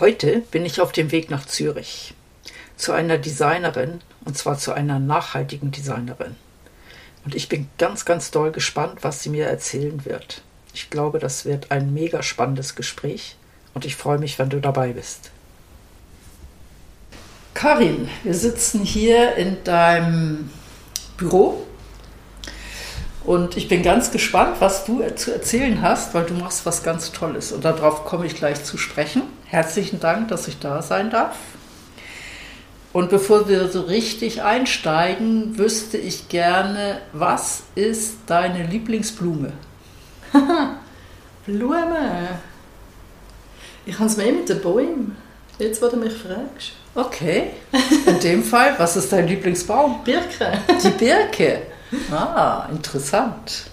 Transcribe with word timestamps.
Heute 0.00 0.42
bin 0.52 0.64
ich 0.64 0.80
auf 0.80 0.92
dem 0.92 1.10
Weg 1.10 1.28
nach 1.28 1.44
Zürich 1.44 2.14
zu 2.76 2.92
einer 2.92 3.18
Designerin 3.18 4.00
und 4.24 4.38
zwar 4.38 4.56
zu 4.56 4.72
einer 4.72 5.00
nachhaltigen 5.00 5.72
Designerin. 5.72 6.36
Und 7.24 7.34
ich 7.34 7.48
bin 7.48 7.68
ganz, 7.78 8.04
ganz 8.04 8.30
doll 8.30 8.52
gespannt, 8.52 9.00
was 9.02 9.24
sie 9.24 9.30
mir 9.30 9.46
erzählen 9.46 10.04
wird. 10.04 10.42
Ich 10.72 10.88
glaube, 10.88 11.18
das 11.18 11.44
wird 11.46 11.72
ein 11.72 11.92
mega 11.92 12.22
spannendes 12.22 12.76
Gespräch 12.76 13.34
und 13.74 13.84
ich 13.84 13.96
freue 13.96 14.18
mich, 14.18 14.38
wenn 14.38 14.50
du 14.50 14.60
dabei 14.60 14.92
bist. 14.92 15.32
Karin, 17.54 18.08
wir 18.22 18.34
sitzen 18.34 18.84
hier 18.84 19.34
in 19.34 19.64
deinem 19.64 20.52
Büro 21.16 21.66
und 23.24 23.56
ich 23.56 23.66
bin 23.66 23.82
ganz 23.82 24.12
gespannt, 24.12 24.58
was 24.60 24.84
du 24.84 25.02
zu 25.16 25.32
erzählen 25.32 25.82
hast, 25.82 26.14
weil 26.14 26.24
du 26.24 26.34
machst 26.34 26.64
was 26.66 26.84
ganz 26.84 27.10
Tolles 27.10 27.50
und 27.50 27.64
darauf 27.64 28.04
komme 28.04 28.26
ich 28.26 28.36
gleich 28.36 28.62
zu 28.62 28.78
sprechen. 28.78 29.22
Herzlichen 29.50 29.98
Dank, 29.98 30.28
dass 30.28 30.46
ich 30.46 30.58
da 30.58 30.82
sein 30.82 31.08
darf. 31.08 31.36
Und 32.92 33.08
bevor 33.08 33.48
wir 33.48 33.68
so 33.68 33.80
richtig 33.80 34.42
einsteigen, 34.42 35.56
wüsste 35.56 35.96
ich 35.96 36.28
gerne, 36.28 37.00
was 37.14 37.62
ist 37.74 38.18
deine 38.26 38.66
Lieblingsblume? 38.66 39.52
Blume? 41.46 42.28
Ich 43.86 43.94
habe 43.94 44.10
es 44.10 44.18
mehr 44.18 44.32
mit 44.32 44.50
den 44.50 44.60
Bäumen. 44.60 45.16
Jetzt, 45.58 45.80
wo 45.80 45.88
du 45.88 45.96
mich 45.96 46.12
fragst. 46.12 46.72
Okay. 46.94 47.52
In 48.06 48.20
dem 48.20 48.44
Fall, 48.44 48.74
was 48.76 48.96
ist 48.96 49.10
dein 49.10 49.26
Lieblingsbaum? 49.26 50.04
Birke. 50.04 50.58
Die 50.84 50.90
Birke. 50.90 51.62
Ah, 52.10 52.66
interessant. 52.70 53.64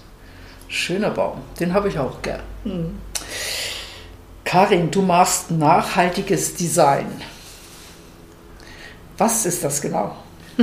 Schöner 0.68 1.10
Baum. 1.10 1.42
Den 1.60 1.74
habe 1.74 1.88
ich 1.88 1.98
auch 1.98 2.22
gern. 2.22 2.40
Mhm. 2.64 2.98
Karin, 4.56 4.90
du 4.90 5.02
machst 5.02 5.50
nachhaltiges 5.50 6.54
Design. 6.54 7.20
Was 9.18 9.44
ist 9.44 9.62
das 9.62 9.82
genau? 9.82 10.16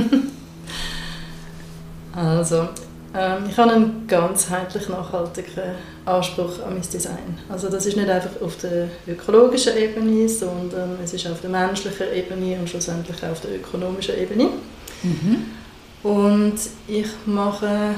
also, 2.12 2.70
ähm, 3.14 3.44
ich 3.48 3.56
habe 3.56 3.70
einen 3.70 4.04
ganzheitlich 4.08 4.88
nachhaltigen 4.88 5.76
Anspruch 6.06 6.60
an 6.66 6.72
mein 6.72 6.82
Design. 6.82 7.38
Also 7.48 7.70
das 7.70 7.86
ist 7.86 7.96
nicht 7.96 8.08
einfach 8.08 8.42
auf 8.42 8.56
der 8.56 8.88
ökologischen 9.06 9.76
Ebene, 9.76 10.28
sondern 10.28 10.98
es 11.04 11.14
ist 11.14 11.28
auf 11.28 11.40
der 11.40 11.50
menschlichen 11.50 12.12
Ebene 12.12 12.58
und 12.58 12.68
schlussendlich 12.68 13.22
auch 13.22 13.30
auf 13.30 13.42
der 13.42 13.54
ökonomischen 13.54 14.18
Ebene. 14.18 14.48
Mhm. 15.04 15.52
Und 16.02 16.56
ich 16.88 17.06
mache 17.26 17.94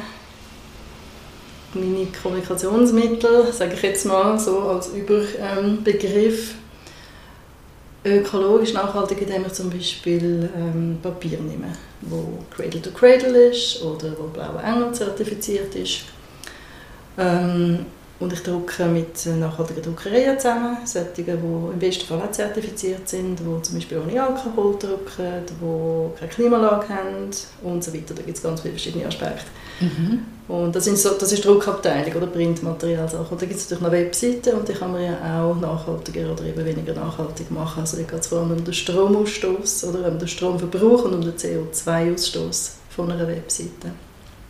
meine 1.75 2.07
Kommunikationsmittel, 2.23 3.53
sage 3.53 3.75
ich 3.75 3.83
jetzt 3.83 4.07
mal 4.07 4.39
so 4.39 4.61
als 4.61 4.89
Überbegriff, 4.89 6.55
ökologisch 8.05 8.73
nachhaltig, 8.73 9.23
indem 9.23 9.47
ich 9.47 9.53
zum 9.53 9.71
Beispiel 9.71 10.49
ähm, 10.57 10.99
Papier 11.03 11.39
nehme, 11.41 11.73
wo 12.03 12.39
Cradle 12.55 12.81
to 12.81 12.91
Cradle 12.91 13.49
ist 13.49 13.83
oder 13.83 14.13
wo 14.19 14.29
Blaue 14.29 14.63
Engel 14.63 14.93
zertifiziert 14.93 15.75
ist. 15.75 16.03
Ähm, 17.19 17.87
und 18.19 18.33
ich 18.33 18.43
drucke 18.43 18.87
mit 18.87 19.27
nachhaltigen 19.27 19.83
Druckereien 19.83 20.39
zusammen, 20.39 20.79
solche, 20.85 21.11
die 21.17 21.31
im 21.31 21.79
besten 21.79 22.07
Fall 22.07 22.21
auch 22.23 22.31
zertifiziert 22.31 23.07
sind, 23.07 23.39
die 23.39 23.63
zum 23.63 23.75
Beispiel 23.75 23.99
ohne 23.99 24.23
Alkohol 24.23 24.77
drucken, 24.79 25.43
die 25.49 26.19
keine 26.19 26.31
Klimalage 26.31 26.89
haben 26.89 27.31
und 27.63 27.85
so 27.85 27.93
weiter. 27.93 28.15
Da 28.15 28.23
gibt 28.23 28.39
es 28.39 28.43
ganz 28.43 28.63
viele 28.63 28.73
verschiedene 28.73 29.07
Aspekte. 29.07 29.45
Mhm. 29.81 30.23
Und 30.49 30.75
das, 30.75 30.85
sind 30.85 30.97
so, 30.97 31.11
das 31.11 31.33
ist 31.33 31.45
Druckabteilung 31.45 32.15
oder 32.15 32.29
Printmaterialsachen. 32.29 33.27
Und 33.33 33.43
da 33.43 33.47
gibt 33.47 33.59
es 33.59 33.69
natürlich 33.69 33.83
noch 33.83 33.93
Webseiten 33.93 34.57
und 34.57 34.69
die 34.69 34.73
kann 34.73 34.93
man 34.93 35.03
ja 35.03 35.43
auch 35.43 35.57
nachhaltiger 35.57 36.33
oder 36.33 36.45
eben 36.45 36.65
weniger 36.65 36.95
nachhaltig 36.95 37.51
machen. 37.51 37.81
Also 37.81 37.97
da 37.97 38.05
geht 38.05 38.21
es 38.21 38.29
vor 38.29 38.39
allem 38.39 38.53
um 38.53 38.65
den 38.65 38.73
Stromausstoß 38.73 39.85
oder 39.85 40.09
um 40.09 40.19
den 40.19 40.29
Stromverbrauch 40.29 41.05
und 41.05 41.15
um 41.15 41.21
den 41.21 41.35
CO2-Ausstoß 41.35 42.71
von 42.91 43.11
einer 43.11 43.27
Webseite. 43.27 43.91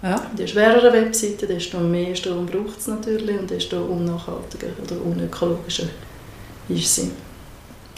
Ja. 0.03 0.27
Je 0.37 0.47
schwerere 0.47 0.93
Webseiten, 0.93 1.49
desto 1.49 1.79
mehr 1.79 2.15
Strom 2.15 2.47
braucht 2.47 2.79
es 2.79 2.87
natürlich 2.87 3.39
und 3.39 3.51
desto 3.51 3.79
unnachhaltiger 3.79 4.69
oder 4.83 5.01
unökologischer 5.03 5.87
ist 6.69 6.95
sie. 6.95 7.11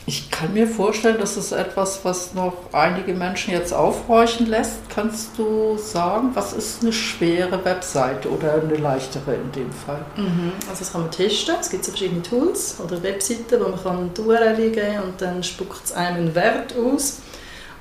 Ich 0.09 0.31
kann 0.31 0.55
mir 0.55 0.67
vorstellen, 0.67 1.19
das 1.21 1.37
ist 1.37 1.53
etwas, 1.53 2.03
was 2.03 2.33
noch 2.33 2.55
einige 2.73 3.13
Menschen 3.13 3.53
jetzt 3.53 3.75
aufhorchen 3.75 4.47
lässt. 4.47 4.89
Kannst 4.89 5.37
du 5.37 5.77
sagen, 5.77 6.31
was 6.33 6.55
ist 6.55 6.81
eine 6.81 6.95
schwere 6.95 7.63
Webseite 7.63 8.31
oder 8.31 8.55
eine 8.55 8.77
leichtere 8.77 9.35
in 9.35 9.53
dem 9.53 9.71
Fall? 9.71 10.07
Mhm. 10.17 10.53
Also 10.67 10.79
das 10.79 10.93
kann 10.93 11.03
man 11.03 11.11
testen. 11.11 11.57
Es 11.61 11.69
gibt 11.69 11.85
so 11.85 11.91
verschiedene 11.91 12.23
Tools 12.23 12.77
oder 12.83 13.03
Webseiten, 13.03 13.61
wo 13.61 13.69
man 13.69 13.83
kann 13.83 14.11
die 14.17 14.21
URL 14.23 14.57
eingeben 14.57 15.03
und 15.05 15.21
dann 15.21 15.43
spuckt 15.43 15.85
es 15.85 15.93
einem 15.93 16.17
einen 16.17 16.35
Wert 16.35 16.75
aus. 16.75 17.19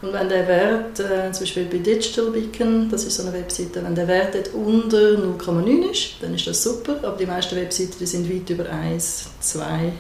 Und 0.02 0.13
wenn 0.13 0.30
der 0.30 0.47
Wert, 0.47 1.00
äh, 1.00 1.31
zum 1.31 1.41
Beispiel 1.41 1.66
bei 1.66 1.78
Digital 1.80 2.30
Beacon, 2.30 2.88
das 2.90 3.06
ist 3.06 3.18
so 3.18 3.24
eine 3.24 3.34
Webseite, 3.34 3.84
wenn 3.84 3.96
der 3.96 4.08
Wert 4.08 4.35
dort 4.35 4.53
unter 4.53 5.18
0,9 5.18 5.91
ist, 5.91 6.16
dann 6.22 6.35
ist 6.35 6.46
das 6.46 6.62
super, 6.62 6.97
aber 7.02 7.18
die 7.18 7.25
meisten 7.25 7.56
Webseiten 7.56 7.96
die 8.00 8.06
sind 8.06 8.30
weit 8.31 8.50
über 8.50 8.69
1, 8.69 9.25
2, 9.40 9.94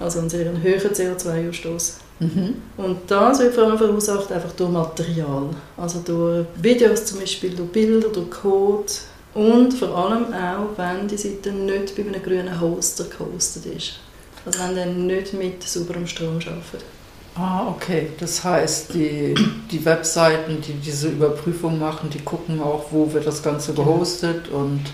also 0.00 0.20
einen 0.20 0.30
sehr 0.30 0.50
höheren 0.50 0.92
CO2-Ausstoß. 0.92 1.92
Mhm. 2.20 2.54
Und 2.78 2.98
das 3.08 3.40
wird 3.40 3.54
vor 3.54 3.64
allem 3.64 3.76
verursacht 3.76 4.32
einfach 4.32 4.52
durch 4.52 4.70
Material, 4.70 5.50
also 5.76 6.00
durch 6.00 6.46
Videos 6.56 7.04
zum 7.04 7.20
Beispiel, 7.20 7.54
durch 7.54 7.68
Bilder, 7.68 8.08
durch 8.08 8.30
Code 8.30 8.92
und 9.34 9.74
vor 9.74 9.94
allem 9.94 10.32
auch, 10.32 10.78
wenn 10.78 11.06
die 11.06 11.18
Seite 11.18 11.52
nicht 11.52 11.94
bei 11.94 12.02
einem 12.02 12.22
grünen 12.22 12.58
Hoster 12.58 13.04
gehostet 13.04 13.66
ist. 13.66 13.98
Also 14.46 14.60
wenn 14.60 14.74
der 14.74 14.86
nicht 14.86 15.34
mit 15.34 15.62
sauberem 15.62 16.06
Strom 16.06 16.36
arbeitet. 16.36 16.95
Ah, 17.38 17.66
okay. 17.68 18.08
Das 18.18 18.42
heißt, 18.44 18.94
die, 18.94 19.34
die 19.70 19.84
Webseiten, 19.84 20.60
die 20.62 20.72
diese 20.72 21.08
Überprüfung 21.08 21.78
machen, 21.78 22.08
die 22.10 22.20
gucken 22.20 22.62
auch, 22.62 22.86
wo 22.90 23.12
wird 23.12 23.26
das 23.26 23.42
Ganze 23.42 23.74
genau. 23.74 23.92
gehostet 23.92 24.48
und 24.48 24.84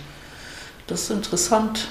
das 0.89 1.03
ist 1.03 1.11
interessant. 1.11 1.89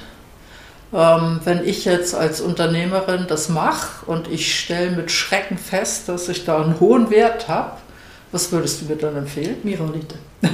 Ähm, 0.94 1.40
wenn 1.46 1.66
ich 1.66 1.86
jetzt 1.86 2.14
als 2.14 2.42
Unternehmerin 2.42 3.26
das 3.30 3.48
mache 3.48 4.06
und 4.08 4.28
ich 4.28 4.60
stelle 4.60 4.92
mit 4.92 5.10
Schrecken 5.10 5.58
fest, 5.58 6.10
dass 6.10 6.28
ich 6.28 6.44
da 6.44 6.62
einen 6.62 6.82
hohen 6.82 7.10
Wert 7.10 7.48
habe, 7.48 7.78
was 8.34 8.52
würdest 8.52 8.82
du 8.82 8.86
mir 8.86 8.98
dann 8.98 9.16
empfehlen? 9.16 9.56
Mirolite. 9.64 10.16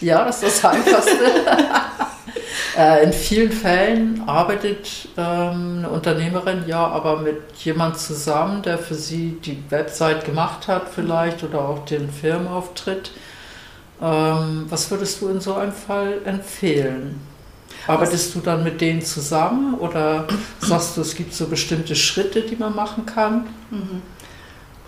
ja, 0.00 0.24
das 0.24 0.42
ist 0.42 0.64
das 0.64 0.70
Einfachste. 0.72 1.12
Äh, 2.76 3.04
in 3.04 3.12
vielen 3.12 3.52
Fällen 3.52 4.22
arbeitet 4.26 5.08
ähm, 5.16 5.78
eine 5.78 5.90
Unternehmerin 5.90 6.64
ja 6.66 6.86
aber 6.86 7.18
mit 7.18 7.56
jemand 7.64 7.98
zusammen, 7.98 8.62
der 8.62 8.78
für 8.78 8.94
sie 8.94 9.38
die 9.44 9.62
Website 9.70 10.24
gemacht 10.24 10.68
hat 10.68 10.88
vielleicht 10.94 11.42
oder 11.42 11.60
auch 11.60 11.84
den 11.84 12.10
Firmenauftritt. 12.10 13.12
Ähm, 14.00 14.66
was 14.68 14.90
würdest 14.90 15.20
du 15.20 15.28
in 15.28 15.40
so 15.40 15.54
einem 15.54 15.72
Fall 15.72 16.20
empfehlen? 16.24 17.20
Arbeitest 17.86 18.34
du 18.34 18.40
dann 18.40 18.64
mit 18.64 18.80
denen 18.80 19.02
zusammen 19.02 19.74
oder 19.74 20.26
sagst 20.60 20.96
du, 20.96 21.00
es 21.00 21.14
gibt 21.14 21.32
so 21.32 21.46
bestimmte 21.46 21.96
Schritte, 21.96 22.42
die 22.42 22.56
man 22.56 22.74
machen 22.74 23.06
kann? 23.06 23.46
Mhm 23.70 24.02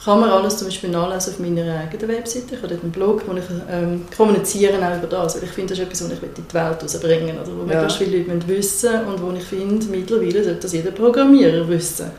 kann 0.04 0.20
man 0.20 0.30
alles 0.30 0.56
zum 0.56 0.68
Beispiel 0.68 0.90
nachlesen 0.90 1.34
auf 1.34 1.40
meiner 1.40 1.78
eigenen 1.78 2.08
Webseite. 2.08 2.54
Ich 2.54 2.62
habe 2.62 2.68
dort 2.68 2.82
einen 2.82 2.92
Blog, 2.92 3.22
wo 3.26 3.36
ich 3.36 3.44
ähm, 3.70 4.06
kommuniziere 4.16 4.74
auch 4.76 4.96
über 4.96 5.06
das, 5.06 5.36
weil 5.36 5.44
ich 5.44 5.50
finde, 5.50 5.74
das 5.74 5.78
ist 5.78 5.84
etwas, 5.84 6.04
was 6.04 6.12
ich 6.12 6.22
in 6.22 6.30
die 6.34 6.54
Welt 6.54 6.82
rausbringen 6.82 7.38
oder 7.38 7.48
wo 7.48 7.70
ja. 7.70 7.76
möglichst 7.76 7.98
viele 7.98 8.18
Leute 8.18 8.48
wissen 8.48 9.04
und 9.06 9.22
wo 9.22 9.30
ich 9.32 9.44
finde, 9.44 9.86
mittlerweile 9.86 10.42
sollte 10.42 10.60
das 10.60 10.72
jeder 10.72 10.92
Programmierer 10.92 11.68
wissen. 11.68 12.10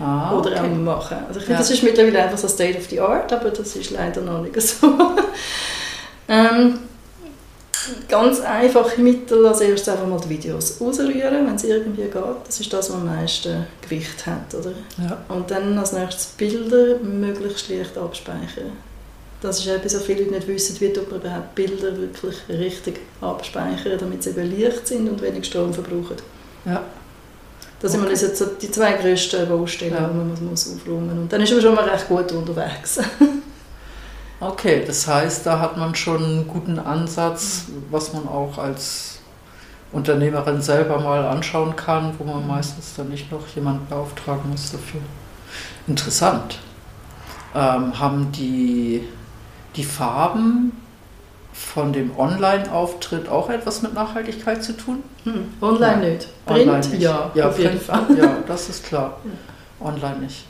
Ah, 0.00 0.32
oder 0.36 0.50
okay. 0.50 0.60
auch 0.60 0.76
machen. 0.76 1.16
Also 1.26 1.40
ich 1.40 1.46
finde, 1.46 1.52
ja. 1.54 1.58
das 1.58 1.70
ist 1.70 1.82
mittlerweile 1.82 2.22
einfach 2.22 2.38
so 2.38 2.48
State 2.48 2.78
of 2.78 2.86
the 2.88 3.00
Art, 3.00 3.32
aber 3.32 3.50
das 3.50 3.74
ist 3.74 3.90
leider 3.90 4.20
noch 4.20 4.42
nicht 4.42 4.60
so. 4.60 4.86
ähm, 6.28 6.78
ganz 8.08 8.40
einfache 8.40 9.00
Mittel, 9.00 9.46
als 9.46 9.60
erstes 9.60 9.88
einfach 9.88 10.06
mal 10.06 10.20
die 10.20 10.30
Videos 10.30 10.80
ausrühren, 10.80 11.46
wenn 11.46 11.54
es 11.54 11.64
irgendwie 11.64 12.02
geht. 12.02 12.14
Das 12.46 12.60
ist 12.60 12.72
das, 12.72 12.90
was 12.90 12.96
am 12.96 13.06
meisten 13.06 13.66
Gewicht 13.80 14.26
hat. 14.26 14.54
Oder? 14.54 14.72
Ja. 14.98 15.22
Und 15.28 15.50
dann 15.50 15.76
als 15.78 15.92
nächstes 15.92 16.26
Bilder 16.26 16.98
möglichst 16.98 17.68
leicht 17.68 17.96
abspeichern. 17.96 18.72
Das 19.40 19.60
ist 19.60 19.68
etwas, 19.68 19.94
was 19.94 20.02
viele 20.02 20.24
Leute 20.24 20.34
nicht 20.34 20.48
wissen, 20.48 20.80
wie 20.80 20.88
man 20.88 21.20
überhaupt 21.20 21.54
Bilder 21.54 21.96
wirklich 21.96 22.36
richtig 22.48 23.00
abspeichern, 23.20 23.98
damit 23.98 24.22
sie 24.22 24.30
eben 24.30 24.60
leicht 24.60 24.86
sind 24.86 25.08
und 25.08 25.22
wenig 25.22 25.46
Strom 25.46 25.72
verbrauchen. 25.72 26.16
Ja. 26.64 26.82
Das 27.80 27.92
sind 27.92 28.04
okay. 28.04 28.16
sind 28.16 28.28
jetzt 28.30 28.38
so 28.38 28.46
die 28.46 28.70
zwei 28.70 28.92
grössten 28.94 29.48
Baustellen, 29.48 29.92
ja. 29.92 30.08
die 30.08 30.16
man 30.16 30.50
muss 30.50 30.74
aufräumen 30.74 31.06
muss. 31.06 31.18
Und 31.18 31.32
dann 31.32 31.40
ist 31.40 31.52
man 31.52 31.62
schon 31.62 31.74
mal 31.74 31.88
recht 31.88 32.08
gut 32.08 32.32
unterwegs. 32.32 32.98
okay, 34.40 34.84
das 34.86 35.06
heißt, 35.06 35.46
da 35.46 35.60
hat 35.60 35.76
man 35.76 35.94
schon 35.94 36.22
einen 36.22 36.48
guten 36.48 36.78
Ansatz, 36.78 37.66
was 37.90 38.12
man 38.12 38.28
auch 38.28 38.58
als 38.58 39.18
Unternehmerin 39.92 40.60
selber 40.60 41.00
mal 41.00 41.26
anschauen 41.26 41.74
kann, 41.76 42.14
wo 42.18 42.24
man 42.24 42.46
meistens 42.46 42.94
dann 42.96 43.08
nicht 43.08 43.32
noch 43.32 43.46
jemanden 43.54 43.86
beauftragen 43.88 44.50
muss 44.50 44.70
dafür. 44.72 45.00
Interessant. 45.86 46.58
Ähm, 47.54 47.98
haben 47.98 48.30
die, 48.32 49.02
die 49.76 49.84
Farben 49.84 50.72
von 51.52 51.92
dem 51.92 52.16
Online-Auftritt 52.16 53.28
auch 53.28 53.48
etwas 53.48 53.82
mit 53.82 53.94
Nachhaltigkeit 53.94 54.62
zu 54.62 54.76
tun? 54.76 55.02
Hm. 55.24 55.52
Online 55.60 56.02
ja. 56.02 56.10
nicht. 56.10 56.28
Print, 56.44 56.60
Online 56.60 56.88
nicht. 56.88 57.02
ja, 57.02 57.30
ja, 57.34 57.48
auf 57.48 57.58
jeden 57.58 57.80
Fall. 57.80 58.06
Ja, 58.16 58.36
das 58.46 58.68
ist 58.68 58.84
klar. 58.84 59.18
Online 59.80 60.18
nicht. 60.18 60.44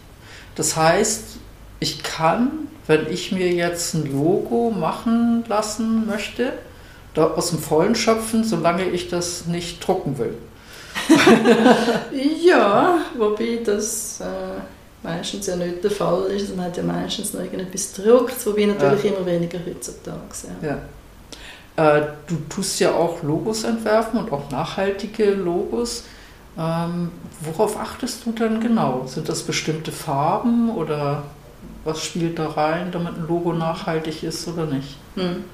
Das 0.56 0.76
heißt, 0.76 1.36
ich 1.80 2.02
kann, 2.02 2.50
wenn 2.88 3.06
ich 3.12 3.30
mir 3.30 3.52
jetzt 3.52 3.94
ein 3.94 4.10
Logo 4.10 4.70
machen 4.70 5.44
lassen 5.46 6.06
möchte, 6.06 6.54
da 7.14 7.28
aus 7.28 7.50
dem 7.50 7.60
Vollen 7.60 7.94
schöpfen, 7.94 8.42
solange 8.42 8.84
ich 8.84 9.08
das 9.08 9.46
nicht 9.46 9.86
drucken 9.86 10.18
will. 10.18 10.34
ja, 12.44 12.98
wobei 13.16 13.60
das 13.64 14.20
äh, 14.20 14.24
meistens 15.02 15.46
ja 15.46 15.56
nicht 15.56 15.84
der 15.84 15.90
Fall 15.90 16.24
ist. 16.30 16.56
Man 16.56 16.66
hat 16.66 16.76
ja 16.76 16.82
meistens 16.82 17.34
noch 17.34 17.42
irgendetwas 17.42 17.92
gedruckt, 17.94 18.46
wobei 18.46 18.66
natürlich 18.66 19.04
ja. 19.04 19.12
immer 19.12 19.26
weniger 19.26 19.58
heutzutage. 19.64 20.18
Ja. 20.62 20.68
ja. 20.68 21.98
Äh, 21.98 22.06
du 22.26 22.36
tust 22.48 22.80
ja 22.80 22.92
auch 22.92 23.22
Logos 23.22 23.64
entwerfen 23.64 24.18
und 24.20 24.32
auch 24.32 24.50
nachhaltige 24.50 25.32
Logos. 25.32 26.04
Ähm, 26.58 27.10
worauf 27.40 27.78
achtest 27.78 28.26
du 28.26 28.32
denn 28.32 28.60
genau? 28.60 29.06
Sind 29.06 29.28
das 29.28 29.42
bestimmte 29.42 29.92
Farben 29.92 30.70
oder 30.70 31.22
was 31.84 32.02
spielt 32.02 32.38
da 32.38 32.48
rein, 32.48 32.90
damit 32.92 33.14
ein 33.16 33.26
Logo 33.26 33.52
nachhaltig 33.52 34.22
ist 34.22 34.46
oder 34.48 34.66
nicht? 34.66 34.96
Hm. 35.14 35.44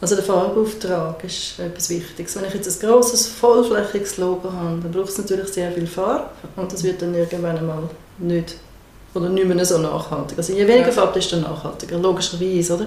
Also 0.00 0.16
der 0.16 0.24
Farbauftrag 0.24 1.22
ist 1.22 1.60
etwas 1.60 1.88
Wichtiges. 1.90 2.34
Wenn 2.36 2.46
ich 2.46 2.54
jetzt 2.54 2.82
ein 2.82 2.88
grosses, 2.88 3.28
vollflächiges 3.28 4.16
Logo 4.18 4.52
habe, 4.52 4.80
dann 4.82 4.90
braucht 4.90 5.10
es 5.10 5.18
natürlich 5.18 5.48
sehr 5.48 5.70
viel 5.70 5.86
Farbe 5.86 6.26
und 6.56 6.72
das 6.72 6.82
wird 6.82 7.00
dann 7.00 7.14
irgendwann 7.14 7.56
einmal 7.56 7.84
nicht 8.18 8.56
oder 9.14 9.28
nicht 9.28 9.46
mehr 9.46 9.64
so 9.64 9.78
nachhaltig. 9.78 10.38
Also 10.38 10.54
je 10.54 10.66
weniger 10.66 10.86
ja. 10.86 10.92
Farbe, 10.92 11.12
desto 11.14 11.36
nachhaltiger, 11.36 11.98
logischerweise. 11.98 12.74
Oder? 12.74 12.86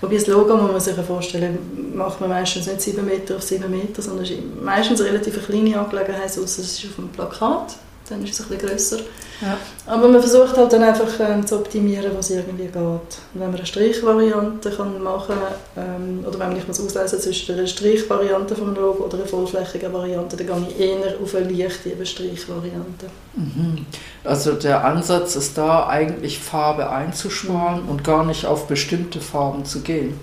Wobei 0.00 0.14
das 0.14 0.26
Logo, 0.26 0.56
muss 0.56 0.72
man 0.72 0.80
sich 0.80 0.94
vorstellen, 0.94 1.92
macht 1.94 2.20
man 2.20 2.30
meistens 2.30 2.66
nicht 2.66 2.80
7 2.80 3.04
Meter 3.04 3.36
auf 3.36 3.42
7 3.42 3.70
Meter, 3.70 4.02
sondern 4.02 4.24
es 4.24 4.30
ist 4.30 4.40
meistens 4.62 5.00
eine 5.00 5.10
relativ 5.10 5.46
kleine 5.46 5.78
Angelegenheit, 5.78 6.30
außer 6.30 6.40
es 6.42 6.58
ist 6.58 6.86
auf 6.86 6.98
einem 6.98 7.08
Plakat 7.10 7.76
dann 8.08 8.24
ist 8.24 8.32
es 8.32 8.40
ein 8.40 8.48
bisschen 8.48 8.68
grösser. 8.68 8.98
Ja. 9.40 9.58
Aber 9.86 10.08
man 10.08 10.20
versucht 10.20 10.56
halt 10.56 10.72
dann 10.72 10.82
einfach 10.82 11.08
ähm, 11.20 11.46
zu 11.46 11.56
optimieren, 11.56 12.12
was 12.16 12.30
irgendwie 12.30 12.64
geht. 12.64 12.76
Und 12.76 13.00
wenn 13.34 13.50
man 13.50 13.56
eine 13.56 13.66
Strichvariante 13.66 14.70
kann 14.70 15.02
machen 15.02 15.36
ähm, 15.76 16.24
oder 16.26 16.38
wenn 16.38 16.48
man 16.48 16.56
nicht 16.56 16.68
auslesen 16.68 17.20
zwischen 17.20 17.54
einer 17.54 17.66
Strichvariante 17.66 18.54
von 18.54 18.68
einem 18.68 18.76
Logo 18.76 19.04
oder 19.04 19.18
einer 19.18 19.26
vollflächigen 19.26 19.92
Variante, 19.92 20.36
dann 20.36 20.46
gehe 20.46 20.68
ich 20.68 20.80
eher 20.80 21.14
auf 21.22 21.34
eine 21.34 21.50
leichte 21.50 22.06
Strichvariante. 22.06 23.06
Mhm. 23.34 23.86
Also 24.24 24.52
der 24.52 24.84
Ansatz 24.84 25.36
ist 25.36 25.58
da 25.58 25.86
eigentlich 25.86 26.38
Farbe 26.38 26.88
einzusparen 26.90 27.84
mhm. 27.84 27.90
und 27.90 28.04
gar 28.04 28.24
nicht 28.24 28.46
auf 28.46 28.66
bestimmte 28.66 29.20
Farben 29.20 29.64
zu 29.64 29.80
gehen. 29.80 30.18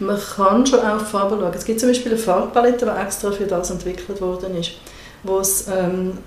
Man 0.00 0.18
kann 0.18 0.64
schon 0.64 0.80
auf 0.80 1.08
Farben 1.08 1.40
schauen. 1.40 1.52
Es 1.54 1.64
gibt 1.64 1.80
zum 1.80 1.88
Beispiel 1.88 2.12
eine 2.12 2.20
Farbpalette, 2.20 2.86
die 2.86 3.02
extra 3.02 3.32
für 3.32 3.46
das 3.46 3.70
entwickelt 3.70 4.20
worden 4.20 4.56
ist, 4.56 4.72
wo 5.24 5.38
es 5.40 5.66
ähm, 5.68 6.18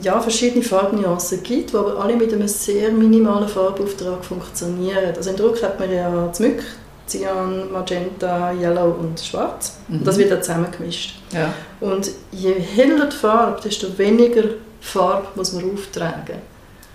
ja, 0.00 0.20
verschiedene 0.20 0.62
Farbnuancen 0.62 1.42
gibt, 1.42 1.72
die 1.72 1.76
aber 1.76 1.98
alle 1.98 2.16
mit 2.16 2.32
einem 2.32 2.48
sehr 2.48 2.90
minimalen 2.92 3.48
Farbauftrag 3.48 4.24
funktionieren. 4.24 5.14
Also 5.16 5.30
im 5.30 5.36
Druck 5.36 5.62
hat 5.62 5.78
man 5.80 5.92
ja 5.92 6.32
Zmück, 6.32 6.62
Cyan, 7.06 7.72
Magenta, 7.72 8.52
Yellow 8.52 8.96
und 9.00 9.18
Schwarz. 9.18 9.78
Mhm. 9.88 10.04
Das 10.04 10.18
wird 10.18 10.30
dann 10.30 10.42
zusammengemischt. 10.42 11.20
Ja. 11.32 11.52
Und 11.80 12.10
je 12.32 12.54
heller 12.54 13.06
die 13.06 13.16
Farbe, 13.16 13.60
desto 13.62 13.96
weniger 13.98 14.44
Farbe 14.80 15.28
muss 15.34 15.52
man 15.52 15.72
auftragen. 15.72 16.36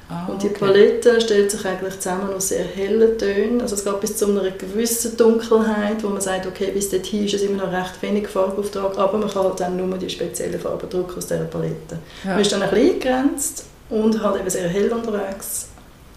Ah, 0.09 0.27
und 0.27 0.43
die 0.43 0.47
okay. 0.47 0.59
Palette 0.59 1.21
stellt 1.21 1.49
sich 1.49 1.65
eigentlich 1.65 1.99
zusammen 1.99 2.33
aus 2.33 2.49
sehr 2.49 2.65
hellen 2.65 3.17
Tönen. 3.17 3.61
Also 3.61 3.75
es 3.75 3.85
geht 3.85 3.99
bis 4.01 4.17
zu 4.17 4.27
einer 4.27 4.49
gewissen 4.51 5.15
Dunkelheit, 5.15 6.03
wo 6.03 6.09
man 6.09 6.21
sagt, 6.21 6.45
okay, 6.45 6.71
bis 6.73 6.89
dorthin 6.89 7.25
ist 7.25 7.35
es 7.35 7.41
immer 7.41 7.65
noch 7.65 7.71
recht 7.71 8.01
wenig 8.01 8.27
Farbauftrag, 8.27 8.97
aber 8.97 9.17
man 9.17 9.29
kann 9.29 9.43
halt 9.43 9.59
dann 9.59 9.77
nur 9.77 9.97
die 9.97 10.09
speziellen 10.09 10.59
Farben 10.59 10.89
drucken 10.89 11.17
aus 11.17 11.27
dieser 11.27 11.45
Palette. 11.45 11.97
Ja. 12.23 12.31
Man 12.31 12.41
ist 12.41 12.51
dann 12.51 12.61
ein 12.61 12.69
bisschen 12.69 12.89
eingegrenzt 12.89 13.65
und 13.89 14.21
halt 14.21 14.39
eben 14.39 14.49
sehr 14.49 14.67
hell 14.67 14.91
unterwegs, 14.91 15.69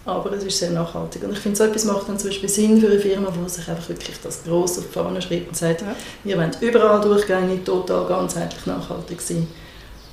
aber 0.05 0.33
es 0.33 0.43
ist 0.43 0.59
sehr 0.59 0.71
nachhaltig. 0.71 1.23
Und 1.23 1.31
ich 1.31 1.39
finde, 1.39 1.57
so 1.57 1.63
etwas 1.63 1.85
macht 1.85 2.09
dann 2.09 2.19
zum 2.19 2.29
Beispiel 2.29 2.49
Sinn 2.49 2.81
für 2.81 2.87
eine 2.87 2.99
Firma, 2.99 3.31
die 3.31 3.49
sich 3.49 3.67
einfach 3.69 3.87
wirklich 3.87 4.17
das 4.21 4.43
gross 4.43 4.77
auf 4.79 4.87
die 4.87 4.93
Fahne 4.93 5.21
schreibt 5.21 5.47
und 5.47 5.55
sagt, 5.55 5.81
ja. 5.81 5.95
ihr 6.25 6.37
wollt 6.37 6.61
überall 6.61 6.99
durchgängig, 6.99 7.63
total 7.63 8.05
ganzheitlich 8.05 8.65
nachhaltig 8.65 9.21
sein 9.21 9.47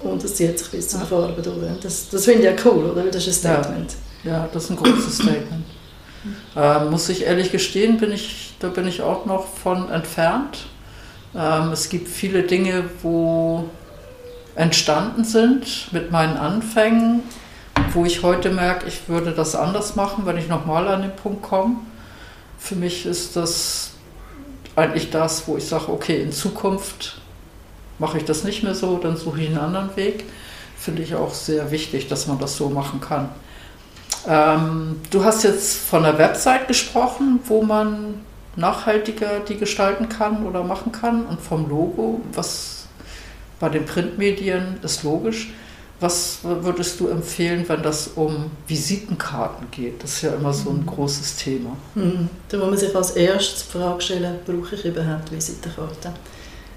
und 0.00 0.22
es 0.22 0.34
zieht 0.34 0.58
sich 0.58 0.68
bis 0.68 0.88
zu 0.88 0.98
den 0.98 1.06
Farben 1.06 1.42
durch. 1.42 1.80
Das, 1.80 2.08
das 2.08 2.24
finde 2.24 2.40
ich 2.40 2.44
ja 2.46 2.70
cool, 2.70 2.90
oder? 2.90 3.04
Das 3.04 3.26
ist 3.26 3.44
ein 3.44 3.54
Statement. 3.62 3.94
Ja, 4.22 4.32
ja 4.32 4.48
das 4.52 4.64
ist 4.64 4.70
ein 4.70 4.76
großes 4.76 5.14
Statement. 5.16 5.64
Ähm, 6.56 6.90
muss 6.90 7.08
ich 7.08 7.24
ehrlich 7.24 7.52
gestehen, 7.52 7.98
bin 7.98 8.12
ich, 8.12 8.54
da 8.58 8.68
bin 8.68 8.88
ich 8.88 9.02
auch 9.02 9.26
noch 9.26 9.46
von 9.46 9.90
entfernt. 9.90 10.66
Ähm, 11.34 11.72
es 11.72 11.88
gibt 11.88 12.08
viele 12.08 12.44
Dinge, 12.44 12.84
wo 13.02 13.64
entstanden 14.54 15.24
sind 15.24 15.92
mit 15.92 16.10
meinen 16.10 16.36
Anfängen, 16.36 17.22
wo 17.92 18.04
ich 18.04 18.22
heute 18.22 18.50
merke, 18.50 18.86
ich 18.86 19.08
würde 19.08 19.32
das 19.32 19.54
anders 19.54 19.96
machen, 19.96 20.26
wenn 20.26 20.38
ich 20.38 20.48
nochmal 20.48 20.88
an 20.88 21.02
den 21.02 21.14
Punkt 21.14 21.42
komme. 21.42 21.76
Für 22.58 22.76
mich 22.76 23.04
ist 23.04 23.36
das 23.36 23.90
eigentlich 24.76 25.10
das, 25.10 25.46
wo 25.46 25.56
ich 25.56 25.66
sage, 25.66 25.90
okay, 25.92 26.22
in 26.22 26.32
Zukunft 26.32 27.20
mache 27.98 28.18
ich 28.18 28.24
das 28.24 28.44
nicht 28.44 28.62
mehr 28.62 28.74
so, 28.74 28.98
dann 28.98 29.16
suche 29.16 29.40
ich 29.40 29.48
einen 29.48 29.58
anderen 29.58 29.96
Weg. 29.96 30.24
Finde 30.78 31.02
ich 31.02 31.14
auch 31.14 31.32
sehr 31.32 31.70
wichtig, 31.70 32.08
dass 32.08 32.26
man 32.26 32.38
das 32.38 32.56
so 32.56 32.68
machen 32.68 33.00
kann. 33.00 33.28
Ähm, 34.26 35.00
du 35.10 35.24
hast 35.24 35.44
jetzt 35.44 35.76
von 35.76 36.02
der 36.02 36.18
Website 36.18 36.68
gesprochen, 36.68 37.40
wo 37.46 37.62
man 37.62 38.20
nachhaltiger 38.56 39.40
die 39.40 39.56
gestalten 39.56 40.08
kann 40.08 40.46
oder 40.46 40.62
machen 40.62 40.92
kann 40.92 41.26
und 41.26 41.40
vom 41.40 41.68
Logo, 41.68 42.20
was 42.32 42.86
bei 43.60 43.68
den 43.68 43.84
Printmedien 43.84 44.78
ist 44.82 45.02
logisch. 45.02 45.52
Was 46.00 46.40
würdest 46.42 47.00
du 47.00 47.08
empfehlen, 47.08 47.64
wenn 47.68 47.82
das 47.82 48.08
um 48.08 48.50
Visitenkarten 48.66 49.68
geht? 49.70 50.02
Das 50.02 50.14
ist 50.14 50.22
ja 50.22 50.34
immer 50.34 50.52
so 50.52 50.70
ein 50.70 50.80
mhm. 50.80 50.86
großes 50.86 51.36
Thema. 51.36 51.76
Mhm. 51.94 52.28
Da 52.48 52.58
muss 52.58 52.66
man 52.66 52.78
sich 52.78 52.94
als 52.94 53.12
erstes 53.12 53.66
die 53.66 53.78
Frage 53.78 54.00
stellen, 54.02 54.38
brauche 54.44 54.74
ich 54.74 54.84
überhaupt 54.84 55.30
Visitenkarten? 55.32 56.12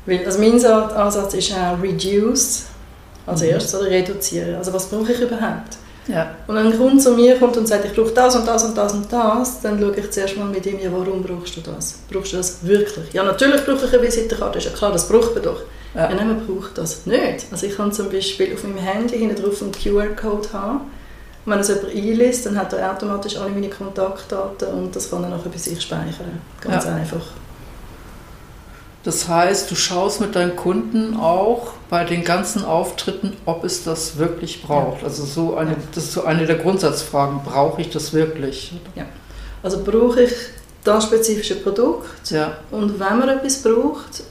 Weil, 0.07 0.25
also 0.25 0.39
mein 0.39 0.65
Ansatz 0.65 1.33
ist 1.35 1.53
auch 1.53 1.81
Reduce 1.81 2.63
als 3.27 3.41
mhm. 3.41 3.49
erstes 3.49 3.79
oder 3.79 3.89
reduzieren. 3.91 4.55
Also 4.55 4.73
was 4.73 4.87
brauche 4.87 5.11
ich 5.11 5.19
überhaupt? 5.19 5.77
Ja. 6.07 6.35
Und 6.47 6.55
wenn 6.55 6.67
ein 6.67 6.77
Kunde 6.77 7.03
zu 7.03 7.11
mir 7.11 7.37
kommt 7.37 7.57
und 7.57 7.67
sagt, 7.67 7.83
ich 7.83 7.93
brauche 7.93 8.11
das 8.11 8.35
und 8.37 8.47
das 8.47 8.63
und 8.63 8.77
das 8.77 8.93
und 8.93 9.11
das, 9.11 9.61
dann 9.61 9.79
schaue 9.79 9.93
ich 9.95 10.09
zuerst 10.09 10.37
mal 10.37 10.45
mit 10.47 10.65
ihm, 10.65 10.79
ja, 10.79 10.89
warum 10.89 11.21
brauchst 11.21 11.57
du 11.57 11.61
das? 11.61 11.99
Brauchst 12.09 12.31
du 12.31 12.37
das 12.37 12.65
wirklich? 12.65 13.13
Ja, 13.13 13.23
natürlich 13.23 13.65
brauche 13.65 13.85
ich 13.85 13.93
eine 13.93 14.01
Visitenkarte, 14.01 14.57
ist 14.57 14.65
ja 14.65 14.71
klar, 14.71 14.93
das 14.93 15.09
braucht 15.09 15.35
man 15.35 15.43
doch. 15.43 15.61
Ja, 15.93 16.09
ja 16.09 16.15
nein, 16.15 16.27
man 16.27 16.47
braucht 16.47 16.77
das 16.77 17.05
nicht. 17.05 17.47
Also 17.51 17.65
ich 17.65 17.75
kann 17.75 17.91
zum 17.91 18.09
Beispiel 18.09 18.53
auf 18.53 18.63
meinem 18.63 18.77
Handy 18.77 19.17
hinten 19.17 19.43
drauf 19.43 19.61
einen 19.61 19.73
QR-Code 19.73 20.53
haben. 20.53 20.81
Und 21.45 21.51
wenn 21.51 21.59
es 21.59 21.67
jemand 21.67 21.89
einliest, 21.93 22.45
dann 22.45 22.57
hat 22.57 22.71
er 22.71 22.91
automatisch 22.91 23.37
alle 23.37 23.49
meine 23.49 23.69
Kontaktdaten 23.69 24.67
und 24.69 24.95
das 24.95 25.09
kann 25.09 25.23
er 25.23 25.29
nachher 25.29 25.49
bei 25.49 25.57
sich 25.57 25.81
speichern. 25.81 26.41
Ganz 26.61 26.85
ja. 26.85 26.95
einfach. 26.95 27.25
Das 29.07 29.29
heißt, 29.29 29.71
du 29.71 29.75
schaust 29.75 30.19
mit 30.19 30.35
deinen 30.35 30.57
Kunden 30.57 31.15
auch 31.15 31.71
bei 31.89 32.03
den 32.03 32.25
ganzen 32.25 32.65
Auftritten, 32.65 33.37
ob 33.45 33.63
es 33.63 33.85
das 33.85 34.17
wirklich 34.17 34.61
braucht. 34.61 35.01
Also 35.01 35.23
so 35.23 35.55
eine, 35.55 35.77
das 35.95 36.03
ist 36.03 36.11
so 36.11 36.25
eine 36.25 36.45
der 36.45 36.57
Grundsatzfragen. 36.57 37.39
Brauche 37.45 37.79
ich 37.79 37.89
das 37.89 38.11
wirklich? 38.11 38.73
Ja. 38.95 39.05
Also 39.63 39.81
brauche 39.81 40.23
ich 40.23 40.33
das 40.83 41.05
spezifische 41.05 41.55
Produkt? 41.55 42.29
Ja. 42.31 42.57
Und 42.69 42.99
wenn 42.99 43.17
man 43.17 43.29
etwas 43.29 43.63
braucht, 43.63 44.23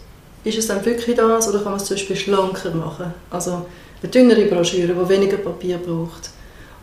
ist 0.44 0.58
es 0.58 0.66
dann 0.66 0.84
wirklich 0.84 1.16
das 1.16 1.48
oder 1.48 1.60
kann 1.60 1.72
man 1.72 1.80
es 1.80 1.86
zum 1.86 1.96
Beispiel 1.96 2.16
schlanker 2.16 2.70
machen? 2.72 3.14
Also 3.30 3.64
eine 4.02 4.10
dünnere 4.10 4.44
Broschüre, 4.44 4.92
die 4.92 5.08
weniger 5.08 5.38
Papier 5.38 5.78
braucht. 5.78 6.28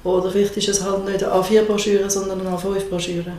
Oder 0.04 0.32
vielleicht 0.32 0.58
ist 0.58 0.68
es 0.68 0.84
halt 0.84 1.06
nicht 1.06 1.24
eine 1.24 1.32
A4-Broschüre, 1.32 2.10
sondern 2.10 2.42
eine 2.42 2.58
A5-Broschüre. 2.58 3.34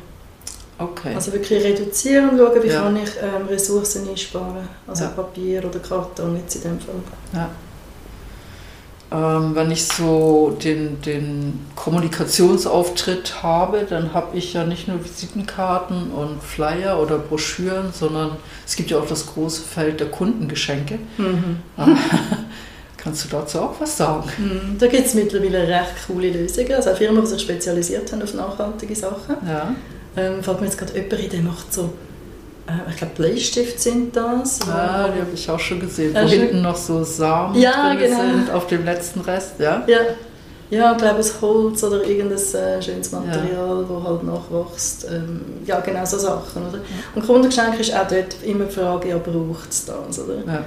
Okay. 0.78 1.14
Also 1.14 1.32
wirklich 1.32 1.62
reduzieren 1.62 2.30
und 2.30 2.38
schauen, 2.38 2.62
wie 2.62 2.68
ja. 2.68 2.82
kann 2.82 2.96
ich 2.96 3.10
ähm, 3.22 3.46
Ressourcen 3.48 4.08
einsparen. 4.08 4.68
Also 4.86 5.04
ja. 5.04 5.10
Papier 5.10 5.64
oder 5.64 5.78
Karton 5.78 6.36
jetzt 6.36 6.56
in 6.56 6.62
dem 6.62 6.80
Fall. 6.80 6.94
Ja. 7.32 7.50
Ähm, 9.12 9.54
wenn 9.54 9.70
ich 9.70 9.84
so 9.84 10.56
den, 10.62 11.00
den 11.02 11.66
Kommunikationsauftritt 11.76 13.42
habe, 13.44 13.86
dann 13.88 14.12
habe 14.12 14.36
ich 14.36 14.54
ja 14.54 14.64
nicht 14.64 14.88
nur 14.88 15.04
Visitenkarten 15.04 16.10
und 16.10 16.42
Flyer 16.42 17.00
oder 17.00 17.18
Broschüren, 17.18 17.92
sondern 17.92 18.32
es 18.66 18.74
gibt 18.74 18.90
ja 18.90 18.98
auch 18.98 19.06
das 19.06 19.26
große 19.26 19.62
Feld 19.62 20.00
der 20.00 20.08
Kundengeschenke. 20.08 20.98
Mhm. 21.18 21.58
Kannst 22.96 23.24
du 23.24 23.28
dazu 23.28 23.60
auch 23.60 23.74
was 23.78 23.98
sagen? 23.98 24.30
Mm, 24.38 24.78
da 24.78 24.86
gibt 24.86 25.06
es 25.06 25.12
mittlerweile 25.12 25.68
recht 25.68 26.06
coole 26.06 26.30
Lösungen. 26.30 26.72
Also 26.72 26.94
Firmen, 26.94 27.20
die 27.20 27.28
sich 27.28 27.42
spezialisiert 27.42 28.10
haben 28.10 28.22
auf 28.22 28.32
nachhaltige 28.32 28.96
Sachen. 28.96 29.36
Ja. 29.46 29.74
Ähm, 30.16 30.42
fällt 30.42 30.60
mir 30.60 30.66
jetzt 30.66 30.78
gerade 30.78 30.92
jemand 30.94 31.12
ein, 31.14 31.28
der 31.30 31.40
macht 31.40 31.72
so, 31.72 31.92
äh, 32.66 32.90
ich 32.90 32.96
glaube 32.96 33.14
Bleistift 33.16 33.80
sind 33.80 34.14
das. 34.14 34.60
Ah, 34.62 35.08
die 35.08 35.20
habe 35.20 35.30
ich 35.34 35.50
auch 35.50 35.58
schon 35.58 35.80
gesehen, 35.80 36.14
wo 36.14 36.18
Ah, 36.18 36.22
hinten 36.22 36.62
noch 36.62 36.76
so 36.76 37.02
Samen 37.02 37.60
Ja, 37.60 37.94
drin 37.94 37.98
genau. 38.10 38.20
sind 38.20 38.50
auf 38.50 38.66
dem 38.68 38.84
letzten 38.84 39.20
Rest, 39.20 39.54
ja? 39.58 39.82
Ja, 39.86 39.98
ja 40.70 40.92
ich 40.92 40.98
glaube 40.98 41.18
aus 41.18 41.40
Holz 41.40 41.82
oder 41.84 42.04
irgendein 42.04 42.38
äh, 42.38 42.80
schönes 42.82 43.10
Material, 43.12 43.84
das 43.88 44.04
halt 44.08 44.22
nachwächst. 44.22 45.06
Ähm, 45.10 45.40
ja, 45.66 45.80
genau 45.80 46.04
so 46.04 46.18
Sachen. 46.18 46.68
Oder? 46.68 46.78
Und 47.14 47.26
Kundengeschenk 47.26 47.78
ist 47.80 47.92
auch 47.94 48.06
dort 48.08 48.36
immer 48.44 48.64
die 48.66 48.74
Frage, 48.74 49.08
ja, 49.08 49.18
braucht 49.18 49.70
es 49.70 49.84
das? 49.86 50.18
Oder? 50.20 50.36
ja. 50.46 50.64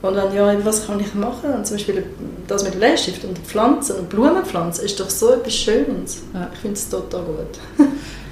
Und 0.00 0.14
dann, 0.14 0.32
ja, 0.32 0.54
was 0.64 0.86
kann 0.86 1.00
ich 1.00 1.12
machen? 1.14 1.52
Und 1.52 1.66
zum 1.66 1.76
Beispiel 1.76 2.04
das 2.46 2.62
mit 2.62 2.78
Bleistift 2.78 3.24
und 3.24 3.36
Pflanzen 3.38 3.96
und 3.96 4.08
Blumenpflanzen 4.08 4.84
ist 4.84 5.00
doch 5.00 5.10
so 5.10 5.32
etwas 5.32 5.54
Schönes. 5.54 6.18
Ja. 6.32 6.48
Ich 6.52 6.60
finde 6.60 6.76
es 6.76 6.88
total 6.88 7.22
gut. 7.22 7.86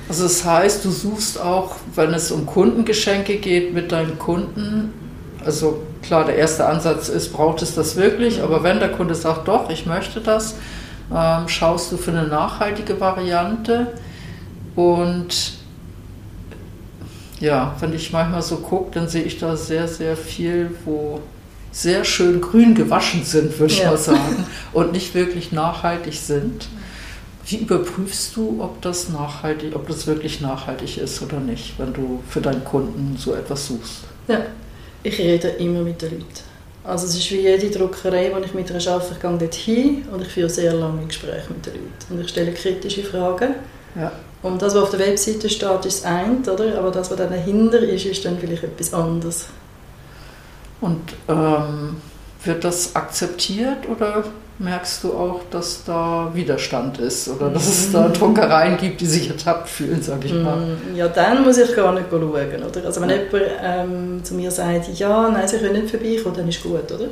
Also 0.08 0.22
das 0.24 0.44
heißt, 0.44 0.84
du 0.84 0.90
suchst 0.90 1.40
auch, 1.40 1.76
wenn 1.94 2.14
es 2.14 2.30
um 2.30 2.46
Kundengeschenke 2.46 3.36
geht, 3.38 3.74
mit 3.74 3.90
deinen 3.90 4.18
Kunden, 4.18 4.92
also 5.44 5.82
klar, 6.02 6.24
der 6.24 6.36
erste 6.36 6.66
Ansatz 6.66 7.08
ist, 7.08 7.32
braucht 7.32 7.62
es 7.62 7.74
das 7.74 7.96
wirklich, 7.96 8.40
aber 8.42 8.62
wenn 8.62 8.78
der 8.78 8.92
Kunde 8.92 9.14
sagt, 9.14 9.48
doch, 9.48 9.68
ich 9.70 9.84
möchte 9.86 10.20
das, 10.20 10.54
ähm, 11.14 11.48
schaust 11.48 11.90
du 11.90 11.96
für 11.96 12.12
eine 12.12 12.26
nachhaltige 12.28 13.00
Variante. 13.00 13.88
Und 14.76 15.54
ja, 17.40 17.74
wenn 17.80 17.92
ich 17.92 18.12
manchmal 18.12 18.42
so 18.42 18.56
gucke, 18.56 18.92
dann 18.92 19.08
sehe 19.08 19.22
ich 19.22 19.38
da 19.38 19.56
sehr, 19.56 19.88
sehr 19.88 20.16
viel, 20.16 20.70
wo 20.84 21.20
sehr 21.72 22.04
schön 22.04 22.40
grün 22.40 22.74
gewaschen 22.74 23.22
sind, 23.24 23.58
würde 23.58 23.72
ich 23.72 23.80
Ja. 23.80 23.90
mal 23.90 23.98
sagen, 23.98 24.46
und 24.72 24.92
nicht 24.92 25.14
wirklich 25.14 25.52
nachhaltig 25.52 26.14
sind. 26.14 26.68
Wie 27.46 27.58
überprüfst 27.58 28.34
du, 28.34 28.58
ob 28.60 28.82
das 28.82 29.08
nachhaltig, 29.08 29.76
ob 29.76 29.86
das 29.86 30.06
wirklich 30.08 30.40
nachhaltig 30.40 30.98
ist 30.98 31.22
oder 31.22 31.38
nicht, 31.38 31.78
wenn 31.78 31.92
du 31.92 32.20
für 32.28 32.40
deinen 32.40 32.64
Kunden 32.64 33.16
so 33.16 33.34
etwas 33.34 33.68
suchst? 33.68 34.02
Ja, 34.26 34.40
ich 35.04 35.18
rede 35.18 35.48
immer 35.48 35.80
mit 35.80 36.02
den 36.02 36.10
Leuten. 36.10 36.26
Also 36.82 37.06
es 37.06 37.16
ist 37.16 37.30
wie 37.30 37.40
jede 37.40 37.70
Druckerei, 37.70 38.32
wo 38.34 38.44
ich 38.44 38.52
mit 38.52 38.70
einer 38.70 38.84
arbeite, 38.88 39.14
ich 39.14 39.20
gehe 39.20 39.38
dort 39.38 39.54
hin 39.54 40.04
und 40.12 40.22
ich 40.22 40.28
führe 40.28 40.48
sehr 40.48 40.72
lange 40.72 41.06
Gespräche 41.06 41.52
mit 41.52 41.66
den 41.66 41.74
Leuten. 41.74 42.14
Und 42.14 42.20
ich 42.20 42.28
stelle 42.28 42.52
kritische 42.52 43.04
Fragen. 43.04 43.54
Ja. 43.94 44.12
Und 44.42 44.60
das, 44.60 44.74
was 44.74 44.82
auf 44.82 44.90
der 44.90 45.00
Webseite 45.00 45.48
steht, 45.48 45.84
ist 45.84 46.04
das 46.04 46.04
eine, 46.04 46.38
oder? 46.52 46.78
aber 46.78 46.90
das, 46.90 47.10
was 47.10 47.16
dann 47.16 47.30
dahinter 47.30 47.78
ist, 47.78 48.06
ist 48.06 48.24
dann 48.24 48.38
vielleicht 48.38 48.64
etwas 48.64 48.92
anderes. 48.92 49.46
Und 50.80 51.00
ähm, 51.28 51.96
wird 52.44 52.64
das 52.64 52.94
akzeptiert 52.94 53.88
oder 53.88 54.24
merkst 54.58 55.04
du 55.04 55.12
auch, 55.12 55.40
dass 55.50 55.84
da 55.84 56.30
Widerstand 56.32 56.98
ist 56.98 57.28
oder 57.28 57.50
dass 57.50 57.66
es 57.68 57.92
da 57.92 58.08
Druckereien 58.08 58.76
gibt, 58.78 59.00
die 59.02 59.06
sich 59.06 59.28
ertappt 59.28 59.68
fühlen, 59.68 60.00
sag 60.02 60.24
ich 60.24 60.32
mal? 60.32 60.56
Mm, 60.56 60.96
Ja, 60.96 61.08
dann 61.08 61.44
muss 61.44 61.58
ich 61.58 61.74
gar 61.76 61.92
nicht 61.92 62.06
schauen. 62.10 62.22
Oder? 62.22 62.84
Also 62.86 63.00
wenn 63.02 63.10
Ja. 63.10 63.16
jemand 63.16 63.44
ähm, 63.62 64.20
zu 64.24 64.34
mir 64.34 64.50
sagt, 64.50 64.88
ja, 64.98 65.28
nein, 65.28 65.46
sie 65.46 65.58
können 65.58 65.82
nicht 65.82 65.90
vorbeikommen, 65.90 66.36
dann 66.36 66.48
ist 66.48 66.62
gut. 66.62 66.90
Oder? 66.90 67.08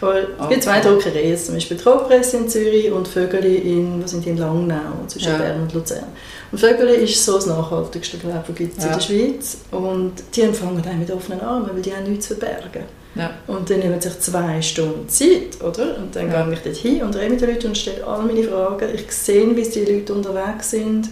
Aber 0.00 0.14
es 0.18 0.24
Okay. 0.38 0.48
gibt 0.54 0.62
zwei 0.64 0.80
Druckereien, 0.80 1.36
zum 1.36 1.54
Beispiel 1.54 1.76
Trogpresse 1.76 2.36
in 2.36 2.48
Zürich 2.48 2.90
und 2.92 3.06
Vögeli 3.08 3.56
in, 3.56 4.02
was 4.02 4.12
sind 4.12 4.24
die 4.24 4.30
in 4.30 4.36
Langnau, 4.38 4.76
zwischen 5.08 5.30
Ja. 5.32 5.38
Bern 5.38 5.62
und 5.62 5.74
Luzern. 5.74 6.04
Und 6.52 6.58
Vögeli 6.60 6.96
ist 7.04 7.24
so 7.24 7.34
das 7.34 7.46
nachhaltigste, 7.46 8.16
ich, 8.16 8.54
gibt 8.54 8.78
es 8.78 8.84
Ja. 8.84 8.90
in 8.92 8.96
der 8.98 9.04
Schweiz. 9.04 9.58
Und 9.72 10.12
die 10.34 10.42
empfangen 10.42 10.84
einen 10.86 11.00
mit 11.00 11.10
offenen 11.10 11.40
Armen, 11.40 11.68
weil 11.72 11.82
die 11.82 11.92
haben 11.92 12.04
nichts 12.10 12.28
zu 12.28 12.34
verbergen. 12.36 12.84
Ja. 13.18 13.30
Und 13.46 13.68
dann 13.68 13.80
nehmen 13.80 14.00
sich 14.00 14.18
zwei 14.20 14.62
Stunden 14.62 15.08
Zeit, 15.08 15.60
oder? 15.62 15.96
Und 15.98 16.14
dann 16.14 16.30
Ja. 16.30 16.44
gehe 16.44 16.54
ich 16.54 16.60
dort 16.60 16.76
hin 16.76 17.02
und 17.02 17.16
rede 17.16 17.30
mit 17.30 17.40
den 17.40 17.50
Leuten 17.50 17.66
und 17.68 17.76
stelle 17.78 18.06
all 18.06 18.22
meine 18.22 18.44
Fragen. 18.44 18.86
Ich 18.94 19.10
sehe, 19.12 19.54
wie 19.56 19.62
die 19.62 19.84
Leute 19.84 20.14
unterwegs 20.14 20.70
sind. 20.70 21.08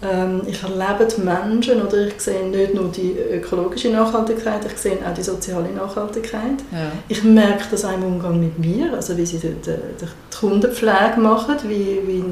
Ähm, 0.00 0.42
ich 0.46 0.62
erlebe 0.62 1.08
die 1.12 1.20
Menschen, 1.22 1.82
oder? 1.82 2.06
Ich 2.06 2.20
sehe 2.20 2.46
nicht 2.46 2.72
nur 2.74 2.88
die 2.88 3.16
ökologische 3.32 3.90
Nachhaltigkeit, 3.90 4.60
ich 4.64 4.78
sehe 4.78 4.98
auch 5.04 5.12
die 5.12 5.24
soziale 5.24 5.70
Nachhaltigkeit. 5.70 6.58
Ja. 6.70 6.92
Ich 7.08 7.24
merke 7.24 7.64
das 7.70 7.84
auch 7.84 7.94
im 7.94 8.04
Umgang 8.04 8.38
mit 8.38 8.56
mir, 8.60 8.92
also 8.94 9.16
wie 9.16 9.26
sie 9.26 9.38
die, 9.38 9.48
die, 9.48 9.72
die 10.00 10.36
Kundenpflege 10.38 11.18
machen, 11.20 11.56
wie, 11.64 11.98
wie, 12.06 12.24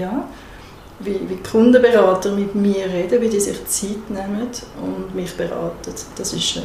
ja, 0.00 0.24
wie, 0.98 1.20
wie 1.28 1.34
die 1.36 1.42
Kundenberater 1.48 2.32
mit 2.32 2.56
mir 2.56 2.86
reden, 2.86 3.20
wie 3.20 3.28
die 3.28 3.38
sich 3.40 3.64
Zeit 3.66 4.10
nehmen 4.10 4.48
und 4.82 5.14
mich 5.14 5.32
beraten. 5.36 5.92
Das 6.16 6.32
ist 6.32 6.56
äh, 6.56 6.60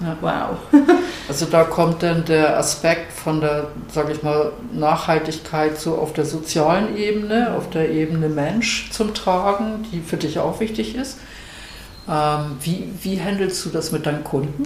Ja. 0.00 0.16
wow. 0.20 0.58
Also 1.26 1.46
da 1.46 1.64
kommt 1.64 2.02
dann 2.02 2.26
der 2.26 2.58
Aspekt 2.58 3.10
von 3.10 3.40
der, 3.40 3.68
sage 3.90 4.12
ich 4.12 4.22
mal, 4.22 4.52
Nachhaltigkeit 4.74 5.78
so 5.78 5.96
auf 5.96 6.12
der 6.12 6.26
sozialen 6.26 6.98
Ebene, 6.98 7.54
auf 7.56 7.70
der 7.70 7.90
Ebene 7.90 8.28
Mensch 8.28 8.90
zum 8.90 9.14
Tragen, 9.14 9.86
die 9.90 10.00
für 10.00 10.18
dich 10.18 10.38
auch 10.38 10.60
wichtig 10.60 10.94
ist. 10.96 11.16
Ähm, 12.06 12.56
wie, 12.60 12.92
wie 13.02 13.18
handelst 13.18 13.64
du 13.64 13.70
das 13.70 13.90
mit 13.90 14.04
deinen 14.04 14.22
Kunden? 14.22 14.64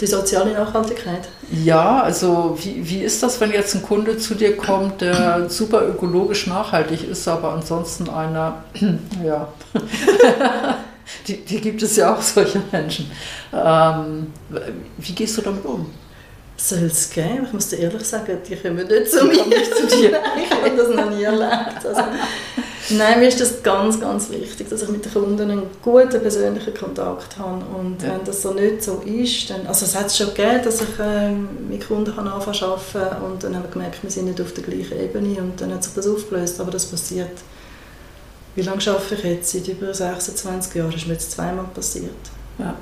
Die 0.00 0.06
soziale 0.06 0.54
Nachhaltigkeit. 0.54 1.28
Ja, 1.50 2.00
also 2.00 2.56
wie, 2.60 2.88
wie 2.88 3.02
ist 3.02 3.22
das, 3.22 3.40
wenn 3.40 3.50
jetzt 3.50 3.74
ein 3.74 3.82
Kunde 3.82 4.16
zu 4.16 4.34
dir 4.34 4.56
kommt, 4.56 5.00
der 5.00 5.50
super 5.50 5.86
ökologisch 5.86 6.46
nachhaltig 6.46 7.06
ist, 7.06 7.26
aber 7.28 7.52
ansonsten 7.52 8.08
einer, 8.08 8.64
ja, 9.24 9.48
die, 11.26 11.36
die 11.38 11.60
gibt 11.60 11.82
es 11.82 11.96
ja 11.96 12.14
auch 12.14 12.22
solche 12.22 12.60
Menschen. 12.72 13.10
Ähm, 13.52 14.32
wie 14.98 15.12
gehst 15.12 15.36
du 15.38 15.42
damit 15.42 15.64
um? 15.64 15.86
Soll 16.56 16.84
es 16.84 17.08
geben? 17.10 17.44
Ich 17.46 17.52
muss 17.54 17.68
dir 17.70 17.78
ehrlich 17.78 18.04
sagen, 18.04 18.36
die 18.46 18.54
kommen 18.54 18.86
nicht 18.86 19.10
zu 19.10 19.24
mir. 19.24 19.46
nicht 19.46 19.74
zu 19.74 19.86
dir. 19.86 20.10
Nein, 20.12 20.20
ich 20.44 20.50
habe 20.50 20.76
das 20.76 20.88
noch 20.94 21.10
nie 21.10 21.22
erlebt. 21.22 21.86
Also, 21.86 22.02
nein, 22.90 23.18
mir 23.18 23.28
ist 23.28 23.40
das 23.40 23.62
ganz, 23.62 23.98
ganz 23.98 24.28
wichtig, 24.30 24.68
dass 24.68 24.82
ich 24.82 24.88
mit 24.90 25.02
den 25.06 25.10
Kunden 25.12 25.40
einen 25.50 25.62
guten 25.82 26.20
persönlichen 26.20 26.74
Kontakt 26.74 27.38
habe. 27.38 27.64
Und 27.78 28.02
Ja. 28.02 28.10
wenn 28.10 28.24
das 28.26 28.42
so 28.42 28.52
nicht 28.52 28.82
so 28.82 29.00
ist, 29.06 29.48
dann... 29.48 29.66
Also 29.66 29.86
es 29.86 29.96
hat 29.96 30.06
es 30.08 30.18
schon 30.18 30.34
gegeben, 30.34 30.60
dass 30.62 30.82
ich 30.82 30.88
ähm, 31.02 31.48
mit 31.70 31.86
Kunden 31.88 32.14
kann 32.14 32.28
anfangen 32.28 32.62
arbeiten 32.62 33.24
und 33.24 33.42
dann 33.42 33.54
haben 33.54 33.62
wir 33.64 33.70
gemerkt, 33.70 34.02
wir 34.02 34.10
sind 34.10 34.26
nicht 34.26 34.40
auf 34.42 34.52
der 34.52 34.64
gleichen 34.64 35.00
Ebene 35.00 35.40
und 35.40 35.58
dann 35.58 35.72
hat 35.72 35.82
sich 35.82 35.94
das 35.94 36.06
aufgelöst. 36.06 36.60
Aber 36.60 36.70
das 36.70 36.84
passiert... 36.84 37.30
Wie 38.54 38.62
lange 38.62 38.80
arbeite 38.88 39.14
ich 39.14 39.22
jetzt? 39.24 39.52
Seit 39.52 39.68
über 39.68 39.92
26 39.94 40.74
Jahren. 40.74 40.90
Das 40.90 41.00
ist 41.00 41.06
mir 41.06 41.12
jetzt 41.14 41.30
zweimal 41.32 41.64
passiert. 41.74 42.10
Ja. 42.58 42.74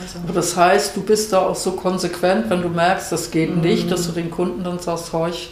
Also, 0.00 0.18
Aber 0.24 0.32
das 0.32 0.56
heißt, 0.56 0.96
du 0.96 1.02
bist 1.02 1.32
da 1.32 1.38
auch 1.40 1.54
so 1.56 1.72
konsequent, 1.72 2.48
wenn 2.50 2.62
du 2.62 2.68
merkst, 2.68 3.12
das 3.12 3.30
geht 3.30 3.54
Mhm. 3.54 3.60
nicht, 3.60 3.90
dass 3.90 4.06
du 4.06 4.12
den 4.12 4.30
Kunden 4.30 4.64
dann 4.64 4.78
sagst, 4.78 5.12
horch, 5.12 5.50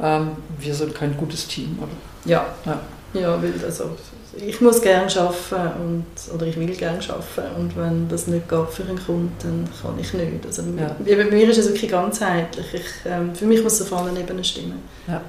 ähm, 0.00 0.28
wir 0.58 0.74
sind 0.74 0.94
kein 0.94 1.16
gutes 1.16 1.46
Team. 1.48 1.76
Oder? 1.80 1.90
Ja. 2.24 2.46
Ja. 2.64 2.80
Ja, 3.12 3.42
weil 3.42 3.52
also, 3.64 3.90
ich 4.36 4.60
muss 4.60 4.80
gerne 4.80 5.10
arbeiten 5.16 5.80
und, 5.82 6.34
oder 6.34 6.46
ich 6.46 6.56
will 6.56 6.68
gerne 6.76 7.00
arbeiten 7.08 7.56
und 7.56 7.76
wenn 7.76 8.08
das 8.08 8.28
nicht 8.28 8.48
geht 8.48 8.68
für 8.70 8.84
einen 8.84 9.04
Kunden, 9.04 9.32
dann 9.42 9.68
kann 9.82 9.98
ich 9.98 10.12
nicht. 10.14 10.46
Also, 10.46 10.62
Ja. 10.78 10.94
bei, 11.04 11.16
bei 11.16 11.24
mir 11.24 11.50
ist 11.50 11.58
es 11.58 11.66
wirklich 11.68 11.90
ganzheitlich. 11.90 12.66
Ich, 12.72 12.84
ähm, 13.04 13.34
für 13.34 13.44
mich 13.46 13.60
muss 13.64 13.80
es 13.80 13.90
auf 13.92 13.98
allen 13.98 14.16
Ebenen 14.16 14.44
stimmen. 14.44 14.80
Ja. 15.08 15.20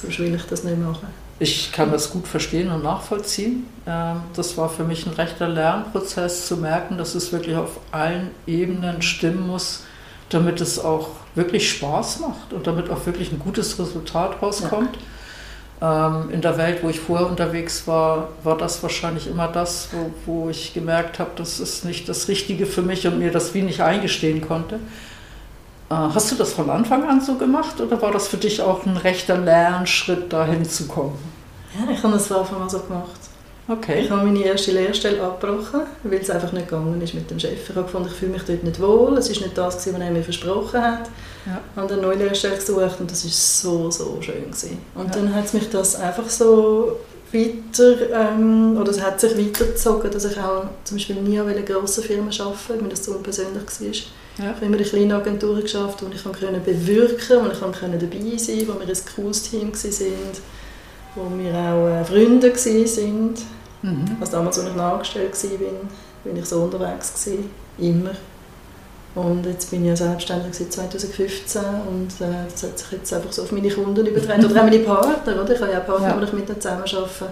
Sonst 0.00 0.18
will 0.18 0.34
ich 0.34 0.42
das 0.44 0.64
nicht 0.64 0.78
machen. 0.78 1.06
Ich 1.42 1.72
kann 1.72 1.90
das 1.90 2.10
gut 2.10 2.28
verstehen 2.28 2.70
und 2.70 2.82
nachvollziehen. 2.82 3.66
Ähm, 3.86 4.20
Das 4.36 4.58
war 4.58 4.68
für 4.68 4.84
mich 4.84 5.06
ein 5.06 5.14
rechter 5.14 5.48
Lernprozess 5.48 6.46
zu 6.46 6.58
merken, 6.58 6.98
dass 6.98 7.14
es 7.14 7.32
wirklich 7.32 7.56
auf 7.56 7.80
allen 7.92 8.30
Ebenen 8.46 9.00
stimmen 9.02 9.46
muss, 9.46 9.84
damit 10.28 10.60
es 10.60 10.78
auch 10.78 11.08
wirklich 11.34 11.70
Spaß 11.70 12.20
macht 12.20 12.52
und 12.52 12.66
damit 12.66 12.90
auch 12.90 13.06
wirklich 13.06 13.32
ein 13.32 13.38
gutes 13.38 13.78
Resultat 13.78 14.42
rauskommt. 14.42 14.98
Ähm, 15.80 16.30
In 16.30 16.42
der 16.42 16.58
Welt, 16.58 16.82
wo 16.82 16.90
ich 16.90 17.00
vorher 17.00 17.26
unterwegs 17.26 17.86
war, 17.86 18.28
war 18.44 18.58
das 18.58 18.82
wahrscheinlich 18.82 19.26
immer 19.26 19.48
das, 19.48 19.88
wo, 19.92 20.12
wo 20.26 20.50
ich 20.50 20.74
gemerkt 20.74 21.18
habe, 21.18 21.30
das 21.36 21.58
ist 21.58 21.86
nicht 21.86 22.06
das 22.08 22.28
Richtige 22.28 22.66
für 22.66 22.82
mich 22.82 23.06
und 23.06 23.18
mir 23.18 23.32
das 23.32 23.54
wie 23.54 23.62
nicht 23.62 23.80
eingestehen 23.80 24.42
konnte. 24.42 24.78
Äh, 25.90 25.94
Hast 25.94 26.30
du 26.30 26.36
das 26.36 26.52
von 26.52 26.70
Anfang 26.70 27.02
an 27.08 27.20
so 27.20 27.34
gemacht 27.34 27.80
oder 27.80 28.00
war 28.00 28.12
das 28.12 28.28
für 28.28 28.36
dich 28.36 28.62
auch 28.62 28.86
ein 28.86 28.96
rechter 28.96 29.36
Lernschritt, 29.36 30.32
dahin 30.32 30.64
zu 30.64 30.86
kommen? 30.86 31.18
Ja, 31.78 31.92
ich 31.92 32.02
habe 32.02 32.14
das 32.14 32.26
von 32.28 32.38
Anfang 32.38 32.62
an 32.62 32.70
so 32.70 32.78
gemacht. 32.80 33.20
Okay. 33.68 34.00
Ich 34.00 34.10
habe 34.10 34.24
meine 34.26 34.42
erste 34.42 34.72
Lehrstelle 34.72 35.22
abgebrochen, 35.22 35.82
weil 36.02 36.18
es 36.18 36.28
einfach 36.30 36.50
nicht 36.50 36.68
gegangen 36.68 37.00
ist 37.00 37.14
mit 37.14 37.30
dem 37.30 37.38
Chef. 37.38 37.68
Ich 37.70 37.76
habe 37.76 37.84
gefunden, 37.84 38.08
ich 38.10 38.14
fühle 38.16 38.32
mich 38.32 38.42
dort 38.42 38.64
nicht 38.64 38.80
wohl. 38.80 39.16
Es 39.16 39.28
ist 39.30 39.40
nicht 39.42 39.56
das, 39.56 39.76
was 39.76 39.86
er 39.86 40.10
mir 40.10 40.24
versprochen 40.24 40.82
hat. 40.82 41.08
Ja. 41.46 41.60
Ich 41.72 41.80
habe 41.80 41.92
eine 41.92 42.02
neue 42.02 42.16
Lehrstelle 42.16 42.56
gesucht 42.56 42.96
und 42.98 43.10
das 43.10 43.24
war 43.24 43.30
so, 43.30 43.90
so 43.90 44.18
schön. 44.22 44.46
Gewesen. 44.46 44.78
Und 44.96 45.14
Ja. 45.14 45.20
dann 45.20 45.32
hat 45.34 45.44
es 45.44 45.52
mich 45.52 45.70
das 45.70 45.94
einfach 45.94 46.28
so 46.28 46.96
weiter, 47.32 47.94
ähm, 48.12 48.76
oder 48.76 48.90
es 48.90 49.00
hat 49.00 49.20
sich 49.20 49.38
weitergezogen, 49.38 50.10
dass 50.10 50.24
ich 50.24 50.36
auch 50.38 50.64
zum 50.82 50.96
Beispiel 50.96 51.16
nie 51.16 51.38
an 51.38 51.46
einer 51.48 51.62
grossen 51.62 52.02
Firma 52.02 52.30
arbeiten 52.40 52.58
weil 52.68 52.76
mir 52.78 52.88
das 52.88 53.04
so 53.04 53.12
unpersönlich 53.12 53.62
war. 53.62 53.92
Ja. 54.40 54.50
Ich 54.50 54.56
habe 54.56 54.66
immer 54.66 54.78
in 54.78 54.84
kleinen 54.84 55.12
Agenturen 55.12 55.60
geschafft, 55.60 56.02
wo 56.02 56.06
ich 56.14 56.22
konnte 56.22 56.46
bewirken 56.64 57.16
konnte, 57.18 57.44
wo 57.44 57.50
ich 57.50 57.60
konnte 57.60 57.98
dabei 57.98 58.36
sein 58.36 58.66
konnte, 58.66 58.68
wo 58.68 58.80
wir 58.80 58.88
ein 58.88 59.14
cooles 59.14 59.42
Team 59.42 59.72
waren, 59.72 60.32
wo 61.14 61.38
wir 61.38 61.54
auch 61.54 61.88
äh, 61.88 62.04
Freunde 62.04 62.52
waren. 62.52 63.34
Mhm. 63.82 64.16
Also 64.20 64.32
damals, 64.32 64.58
als 64.58 64.68
ich 64.68 64.74
noch 64.74 64.84
angestellt 64.84 65.32
war, 65.32 65.68
bin 66.24 66.36
ich 66.36 66.46
so 66.46 66.62
unterwegs. 66.62 67.24
Gewesen. 67.24 67.50
Immer. 67.78 68.12
Und 69.14 69.44
jetzt 69.44 69.70
bin 69.70 69.82
ich 69.82 69.88
ja 69.88 69.96
selbstständig 69.96 70.54
seit 70.54 70.72
2015 70.72 71.62
und 71.88 72.08
äh, 72.20 72.44
das 72.50 72.62
hat 72.62 72.78
sich 72.78 72.92
jetzt 72.92 73.12
einfach 73.12 73.32
so 73.32 73.42
auf 73.42 73.50
meine 73.50 73.68
Kunden 73.68 74.06
übertragen. 74.06 74.44
Oder 74.44 74.60
auch 74.60 74.64
meine 74.64 74.78
Partner, 74.78 75.42
oder? 75.42 75.52
Ich 75.52 75.60
habe 75.60 75.72
ja 75.72 75.80
auch 75.80 75.86
Partner, 75.86 76.08
ja. 76.08 76.16
die 76.16 76.24
ich 76.24 76.32
mit 76.32 76.48
denen 76.48 76.60
zusammenarbeite. 76.60 77.26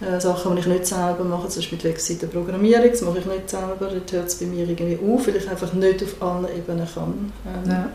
Äh, 0.00 0.18
Sachen, 0.18 0.54
die 0.54 0.60
ich 0.60 0.66
nicht 0.66 0.86
selber 0.86 1.24
mache, 1.24 1.48
zum 1.48 1.60
Beispiel 1.60 1.76
mit 1.76 1.84
Webseitenprogrammierung, 1.84 2.90
das 2.90 3.02
mache 3.02 3.18
ich 3.18 3.26
nicht 3.26 3.50
selber, 3.50 3.76
dort 3.78 4.12
hört 4.12 4.28
es 4.28 4.36
bei 4.36 4.46
mir 4.46 4.66
irgendwie 4.66 4.98
auf, 5.06 5.26
weil 5.26 5.36
ich 5.36 5.50
einfach 5.50 5.74
nicht 5.74 6.02
auf 6.02 6.22
allen 6.22 6.46
Ebenen 6.56 6.88
kann. 6.94 7.32
Ähm, 7.46 7.70
ja. 7.70 7.88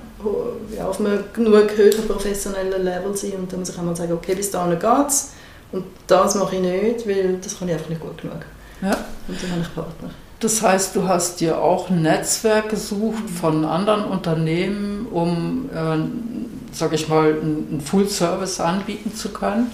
Ja, 0.78 0.88
auf 0.88 1.00
einem 1.00 1.24
genug 1.34 1.76
höheren 1.76 2.08
professionellen 2.08 2.84
Level 2.84 3.16
sein 3.16 3.34
und 3.40 3.52
dann 3.52 3.60
muss 3.60 3.70
ich 3.70 3.80
einmal 3.80 3.96
sagen, 3.96 4.14
okay, 4.14 4.36
bis 4.36 4.52
dahin 4.52 4.78
geht 4.78 5.08
es 5.08 5.32
und 5.72 5.84
das 6.06 6.36
mache 6.36 6.58
ich 6.58 6.62
nicht, 6.62 7.08
weil 7.08 7.38
das 7.42 7.58
kann 7.58 7.70
ich 7.70 7.74
einfach 7.74 7.90
nicht 7.90 8.02
gut 8.02 8.22
genug. 8.22 8.46
Ja. 8.84 8.92
Und 9.28 9.42
dann 9.42 9.52
habe 9.52 9.62
ich 9.62 9.74
Partner. 9.74 10.10
Das 10.40 10.62
heißt, 10.62 10.96
du 10.96 11.08
hast 11.08 11.42
dir 11.42 11.60
auch 11.60 11.90
ein 11.90 12.04
Netzwerk 12.04 12.70
gesucht 12.70 13.30
von 13.30 13.66
anderen 13.66 14.06
Unternehmen, 14.06 15.08
um, 15.12 15.70
äh, 15.74 16.76
sage 16.76 16.96
ich 16.96 17.10
mal, 17.10 17.30
einen 17.30 17.82
Full-Service 17.84 18.60
anbieten 18.60 19.16
zu 19.16 19.30
können. 19.30 19.72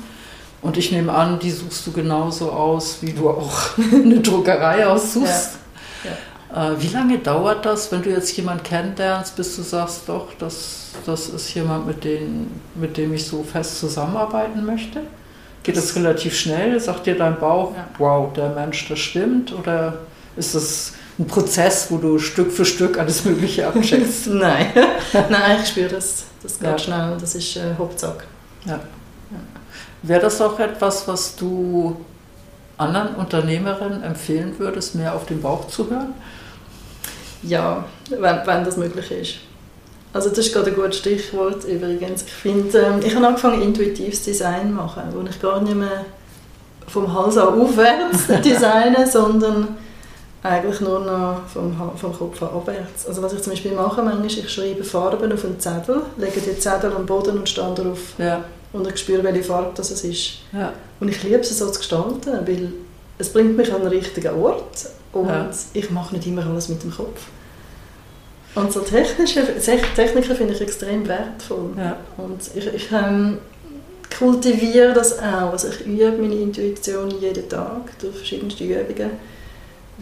Und 0.61 0.77
ich 0.77 0.91
nehme 0.91 1.11
an, 1.11 1.39
die 1.39 1.51
suchst 1.51 1.87
du 1.87 1.91
genauso 1.91 2.51
aus, 2.51 2.97
wie 3.01 3.13
du 3.13 3.29
auch 3.29 3.77
eine 3.91 4.19
Druckerei 4.19 4.85
aussuchst. 4.85 5.57
Ja. 6.03 6.11
Ja. 6.53 6.73
Äh, 6.73 6.81
wie 6.81 6.89
lange 6.89 7.17
dauert 7.17 7.65
das, 7.65 7.91
wenn 7.91 8.03
du 8.03 8.09
jetzt 8.09 8.35
jemanden 8.37 8.63
kennenlernst, 8.63 9.35
bis 9.35 9.55
du 9.55 9.63
sagst, 9.63 10.01
doch, 10.07 10.27
das, 10.37 10.89
das 11.05 11.29
ist 11.29 11.53
jemand, 11.53 11.87
mit 11.87 12.03
dem, 12.03 12.47
mit 12.75 12.97
dem 12.97 13.13
ich 13.13 13.25
so 13.25 13.43
fest 13.43 13.79
zusammenarbeiten 13.79 14.65
möchte? 14.65 15.01
Geht 15.63 15.77
das 15.77 15.95
relativ 15.95 16.35
schnell? 16.35 16.79
Sagt 16.79 17.05
dir 17.05 17.15
dein 17.15 17.39
Bauch, 17.39 17.75
ja. 17.75 17.87
wow, 17.97 18.33
der 18.33 18.49
Mensch, 18.49 18.87
das 18.89 18.99
stimmt? 18.99 19.53
Oder 19.53 19.99
ist 20.35 20.55
das 20.55 20.93
ein 21.19 21.27
Prozess, 21.27 21.87
wo 21.89 21.97
du 21.97 22.17
Stück 22.17 22.51
für 22.51 22.65
Stück 22.65 22.97
alles 22.97 23.25
Mögliche 23.25 23.67
abcheckst? 23.67 24.27
Nein, 24.27 24.67
Nein 25.29 25.59
ich 25.61 25.69
spüre 25.69 25.89
das. 25.89 26.25
Das 26.41 26.59
ja. 26.59 26.77
schnell, 26.77 27.17
das 27.19 27.35
ist 27.35 27.55
äh, 27.57 27.75
Hauptsache. 27.77 28.23
Ja. 28.65 28.79
Wäre 30.03 30.21
das 30.21 30.41
auch 30.41 30.59
etwas, 30.59 31.07
was 31.07 31.35
du 31.35 31.95
anderen 32.77 33.15
Unternehmerinnen 33.15 34.03
empfehlen 34.03 34.55
würdest, 34.57 34.95
mehr 34.95 35.15
auf 35.15 35.25
den 35.25 35.41
Bauch 35.41 35.67
zu 35.67 35.89
hören? 35.89 36.13
Ja, 37.43 37.85
wenn, 38.09 38.21
wenn 38.45 38.63
das 38.63 38.77
möglich 38.77 39.11
ist. 39.11 39.35
Also 40.13 40.29
das 40.29 40.39
ist 40.39 40.53
gerade 40.53 40.71
ein 40.71 40.75
gutes 40.75 40.97
Stichwort 40.97 41.63
übrigens. 41.63 42.23
Ich 42.23 42.33
finde, 42.33 42.77
ähm, 42.79 42.99
ich 43.03 43.15
habe 43.15 43.25
angefangen 43.25 43.61
intuitives 43.61 44.23
Design 44.23 44.67
zu 44.67 44.73
machen, 44.73 45.03
wo 45.13 45.21
ich 45.27 45.41
gar 45.41 45.61
nicht 45.61 45.75
mehr 45.75 46.05
vom 46.87 47.13
Hals 47.13 47.37
an 47.37 47.59
aufwärts 47.59 48.27
designen, 48.43 49.07
sondern 49.09 49.77
eigentlich 50.43 50.81
nur 50.81 50.99
noch 50.99 51.41
vom, 51.47 51.73
vom 51.95 52.13
Kopf 52.13 52.41
an 52.41 52.49
abwärts. 52.49 53.07
Also 53.07 53.21
was 53.21 53.33
ich 53.33 53.41
zum 53.41 53.53
Beispiel 53.53 53.71
mache, 53.73 54.01
manchmal, 54.01 54.25
ich 54.25 54.49
schreibe 54.49 54.83
Farben 54.83 55.31
auf 55.31 55.45
einen 55.45 55.59
Zettel, 55.59 56.01
lege 56.17 56.41
die 56.41 56.59
Zettel 56.59 56.91
am 56.93 57.05
Boden 57.05 57.37
und 57.37 57.47
stehe 57.47 57.73
darauf 57.73 57.99
ja. 58.17 58.43
Und 58.73 58.87
ich 58.87 58.97
spüre, 58.97 59.23
welche 59.23 59.43
Farbe 59.43 59.71
das 59.75 59.91
ist. 59.91 60.39
Ja. 60.53 60.73
Und 60.99 61.09
ich 61.09 61.21
liebe 61.23 61.39
es 61.39 61.57
so 61.57 61.69
zu 61.69 61.79
gestalten, 61.79 62.45
weil 62.45 62.73
es 63.17 63.29
bringt 63.29 63.57
mich 63.57 63.71
an 63.73 63.81
den 63.81 63.89
richtigen 63.89 64.41
Ort 64.41 64.89
und 65.13 65.27
ja. 65.27 65.49
ich 65.73 65.89
mache 65.91 66.15
nicht 66.15 66.27
immer 66.27 66.45
alles 66.45 66.69
mit 66.69 66.81
dem 66.83 66.91
Kopf. 66.91 67.21
Und 68.55 68.71
so 68.71 68.81
technische 68.81 69.45
Techniken 69.95 70.35
finde 70.35 70.53
ich 70.53 70.61
extrem 70.61 71.07
wertvoll. 71.07 71.71
Ja. 71.77 71.97
Und 72.17 72.41
ich, 72.53 72.67
ich 72.67 72.91
ähm, 72.91 73.37
kultiviere 74.17 74.93
das 74.93 75.19
auch. 75.19 75.51
Also 75.51 75.69
ich 75.69 75.85
übe 75.87 76.11
meine 76.11 76.35
Intuition 76.35 77.09
jeden 77.21 77.47
Tag 77.47 77.97
durch 77.99 78.17
verschiedenste 78.17 78.63
Übungen 78.63 79.11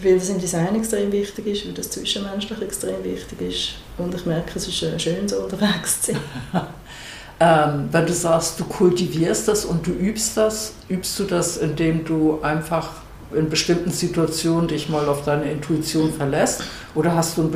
weil 0.02 0.18
das 0.18 0.30
im 0.30 0.40
Design 0.40 0.76
extrem 0.76 1.12
wichtig 1.12 1.48
ist, 1.48 1.66
weil 1.66 1.74
das 1.74 1.90
zwischenmenschlich 1.90 2.62
extrem 2.62 3.04
wichtig 3.04 3.42
ist. 3.42 3.70
Und 3.98 4.14
ich 4.14 4.26
merke, 4.26 4.52
es 4.56 4.68
ist 4.68 4.76
schön, 4.76 5.28
so 5.28 5.44
unterwegs 5.44 6.02
zu 6.02 6.14
sein. 6.14 6.22
ähm, 7.40 7.90
wenn 7.92 8.06
du 8.06 8.14
sagst, 8.14 8.60
du 8.60 8.66
kultivierst 8.66 9.48
das 9.48 9.66
und 9.66 9.88
du 9.88 9.92
übst 9.92 10.36
das, 10.36 10.74
übst 10.90 11.18
du 11.20 11.24
das, 11.24 11.58
indem 11.58 12.04
du 12.04 12.40
einfach 12.42 12.90
in 13.34 13.50
bestimmten 13.50 13.92
Situationen 13.92 14.68
dich 14.68 14.90
mal 14.90 15.08
auf 15.08 15.24
deine 15.24 15.52
Intuition 15.52 16.12
verlässt? 16.12 16.64
Oder 16.96 17.16
hast 17.16 17.38
du 17.38 17.44
ein, 17.44 17.52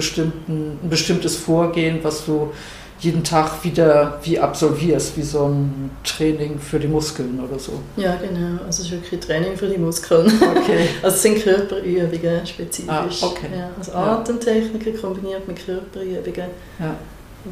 ein 0.48 0.90
bestimmtes 0.90 1.36
Vorgehen, 1.36 2.00
was 2.04 2.26
du 2.26 2.52
jeden 3.00 3.24
Tag 3.24 3.64
wieder 3.66 4.20
wie 4.24 4.40
absolvierst, 4.40 5.18
wie 5.18 5.24
so 5.24 5.48
ein 5.48 5.92
Training 6.06 6.58
für 6.58 6.80
die 6.80 6.88
Muskeln 6.88 7.38
oder 7.44 7.60
so. 7.60 7.74
Ja, 7.98 8.16
genau. 8.16 8.64
Also 8.66 8.84
es 8.84 8.88
ist 8.88 8.92
wirklich 8.92 9.20
Training 9.20 9.58
für 9.58 9.68
die 9.68 9.78
Muskeln. 9.78 10.32
Okay. 10.42 10.88
also 11.04 11.16
es 11.16 11.22
sind 11.22 11.44
Körperübungen 11.44 12.48
spezifisch. 12.48 12.88
Ah, 12.88 13.26
okay. 13.26 13.48
Ja, 13.54 13.70
also 13.78 13.92
Atemtechniken 13.92 14.96
kombiniert 15.02 15.46
mit 15.46 15.66
Körperübungen. 15.66 16.50
Ja 16.80 16.96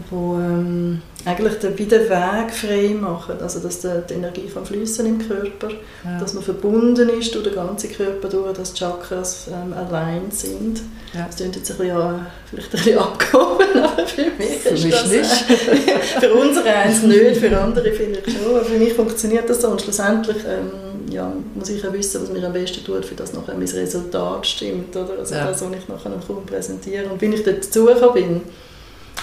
wo 0.09 0.35
ähm, 0.35 1.01
eigentlich 1.25 1.55
den, 1.55 1.77
wie 1.77 1.85
den 1.85 2.09
Weg 2.09 2.51
frei 2.51 2.95
machen, 2.99 3.35
also 3.41 3.59
dass 3.59 3.81
die, 3.81 3.89
die 4.09 4.13
Energie 4.13 4.49
kann 4.51 4.65
fließen 4.65 5.05
im 5.05 5.27
Körper, 5.27 5.69
ja. 6.03 6.19
dass 6.19 6.33
man 6.33 6.43
verbunden 6.43 7.09
ist 7.09 7.35
durch 7.35 7.43
den 7.43 7.55
ganzen 7.55 7.91
Körper 7.91 8.29
durch, 8.29 8.53
dass 8.53 8.73
die 8.73 8.79
Chakras 8.79 9.47
ähm, 9.49 9.73
allein 9.73 10.31
sind. 10.31 10.81
Ja. 11.13 11.25
Das 11.27 11.35
klingt 11.35 11.57
jetzt 11.57 11.71
ein 11.71 11.77
bisschen, 11.77 11.97
ja, 11.97 12.25
vielleicht 12.49 12.73
ein 12.73 12.77
bisschen 12.77 12.97
abgehoben, 12.99 13.65
aber 13.83 14.07
für 14.07 14.31
mich 14.37 14.59
für 14.59 14.69
ist 14.69 14.83
mich 14.85 14.93
das... 14.93 15.09
Nicht. 15.09 15.49
Äh, 15.49 16.19
für 16.21 16.33
unsere 16.33 16.69
eins 16.69 17.03
nicht, 17.03 17.37
für 17.37 17.57
andere 17.59 17.91
vielleicht 17.91 18.31
schon, 18.31 18.55
aber 18.55 18.63
für 18.63 18.77
mich 18.77 18.93
funktioniert 18.93 19.49
das 19.49 19.61
so 19.61 19.67
und 19.67 19.81
schlussendlich 19.81 20.37
ähm, 20.47 21.11
ja, 21.11 21.31
muss 21.53 21.69
ich 21.69 21.85
auch 21.85 21.91
wissen, 21.91 22.21
was 22.21 22.31
mir 22.31 22.45
am 22.45 22.53
besten 22.53 22.83
tut, 22.85 23.05
für 23.05 23.15
das 23.15 23.33
nachher 23.33 23.55
mein 23.55 23.67
Resultat 23.67 24.47
stimmt, 24.47 24.95
oder? 24.95 25.19
also 25.19 25.35
ja. 25.35 25.47
das, 25.47 25.61
was 25.61 25.69
ich 25.71 25.87
nachher 25.89 26.11
Kunden 26.25 26.45
präsentiere. 26.45 27.09
Und 27.09 27.21
wenn 27.21 27.33
ich 27.33 27.43
dazugekommen 27.43 28.13
bin, 28.13 28.41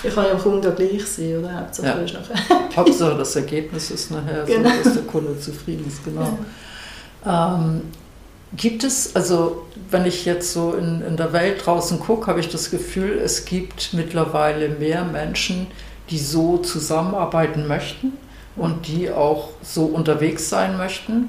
ich 0.03 0.15
kann 0.15 0.25
ja 0.25 0.31
dem 0.31 0.39
Kunden 0.41 0.75
gleich 0.75 1.07
sein, 1.07 1.39
oder? 1.39 1.61
Hauptsache, 1.61 1.87
ja. 1.87 1.95
ist 1.95 2.15
nachher 2.15 2.77
Hauptsache 2.77 3.19
das 3.19 3.37
Ergebnis 3.37 3.91
ist 3.91 4.11
nachher 4.11 4.45
genau. 4.45 4.69
so, 4.71 4.85
dass 4.85 4.95
der 4.95 5.03
Kunde 5.05 5.39
zufrieden 5.39 5.87
ist, 5.87 6.05
genau. 6.05 6.39
Ja. 7.25 7.57
Ähm, 7.57 7.83
gibt 8.57 8.85
es, 8.85 9.15
also 9.15 9.67
wenn 9.91 10.07
ich 10.07 10.25
jetzt 10.25 10.53
so 10.53 10.73
in, 10.73 11.03
in 11.03 11.17
der 11.17 11.33
Welt 11.33 11.65
draußen 11.65 12.01
gucke, 12.01 12.29
habe 12.29 12.41
ich 12.41 12.49
das 12.49 12.71
Gefühl, 12.71 13.19
es 13.23 13.45
gibt 13.45 13.93
mittlerweile 13.93 14.69
mehr 14.69 15.05
Menschen, 15.05 15.67
die 16.11 16.19
so 16.19 16.59
zusammenarbeiten 16.59 17.67
möchten 17.67 18.13
und 18.57 18.87
die 18.89 19.11
auch 19.11 19.51
so 19.63 19.85
unterwegs 19.85 20.49
sein 20.49 20.77
möchten 20.77 21.29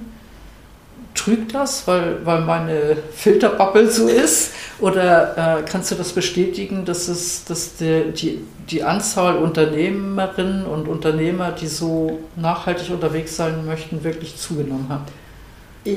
trügt 1.16 1.54
das, 1.54 1.88
weil, 1.88 2.26
weil 2.26 2.42
meine 2.42 2.98
Filterbubble 3.14 3.90
so 3.90 4.08
ist? 4.08 4.52
Oder 4.80 5.60
äh, 5.60 5.64
kannst 5.64 5.92
du 5.92 5.96
das 5.96 6.14
bestätigen, 6.14 6.86
dass, 6.86 7.08
es, 7.08 7.44
dass 7.46 7.76
die, 7.76 8.12
die, 8.14 8.46
die 8.70 8.84
Anzahl 8.84 9.38
Unternehmerinnen 9.38 10.66
und 10.66 10.88
Unternehmer, 10.88 11.52
die 11.52 11.68
so 11.68 12.20
nachhaltig 12.36 12.90
unterwegs 12.90 13.36
sein 13.36 13.66
möchten, 13.66 14.04
wirklich 14.04 14.38
zugenommen 14.38 14.88
hat? 14.90 15.02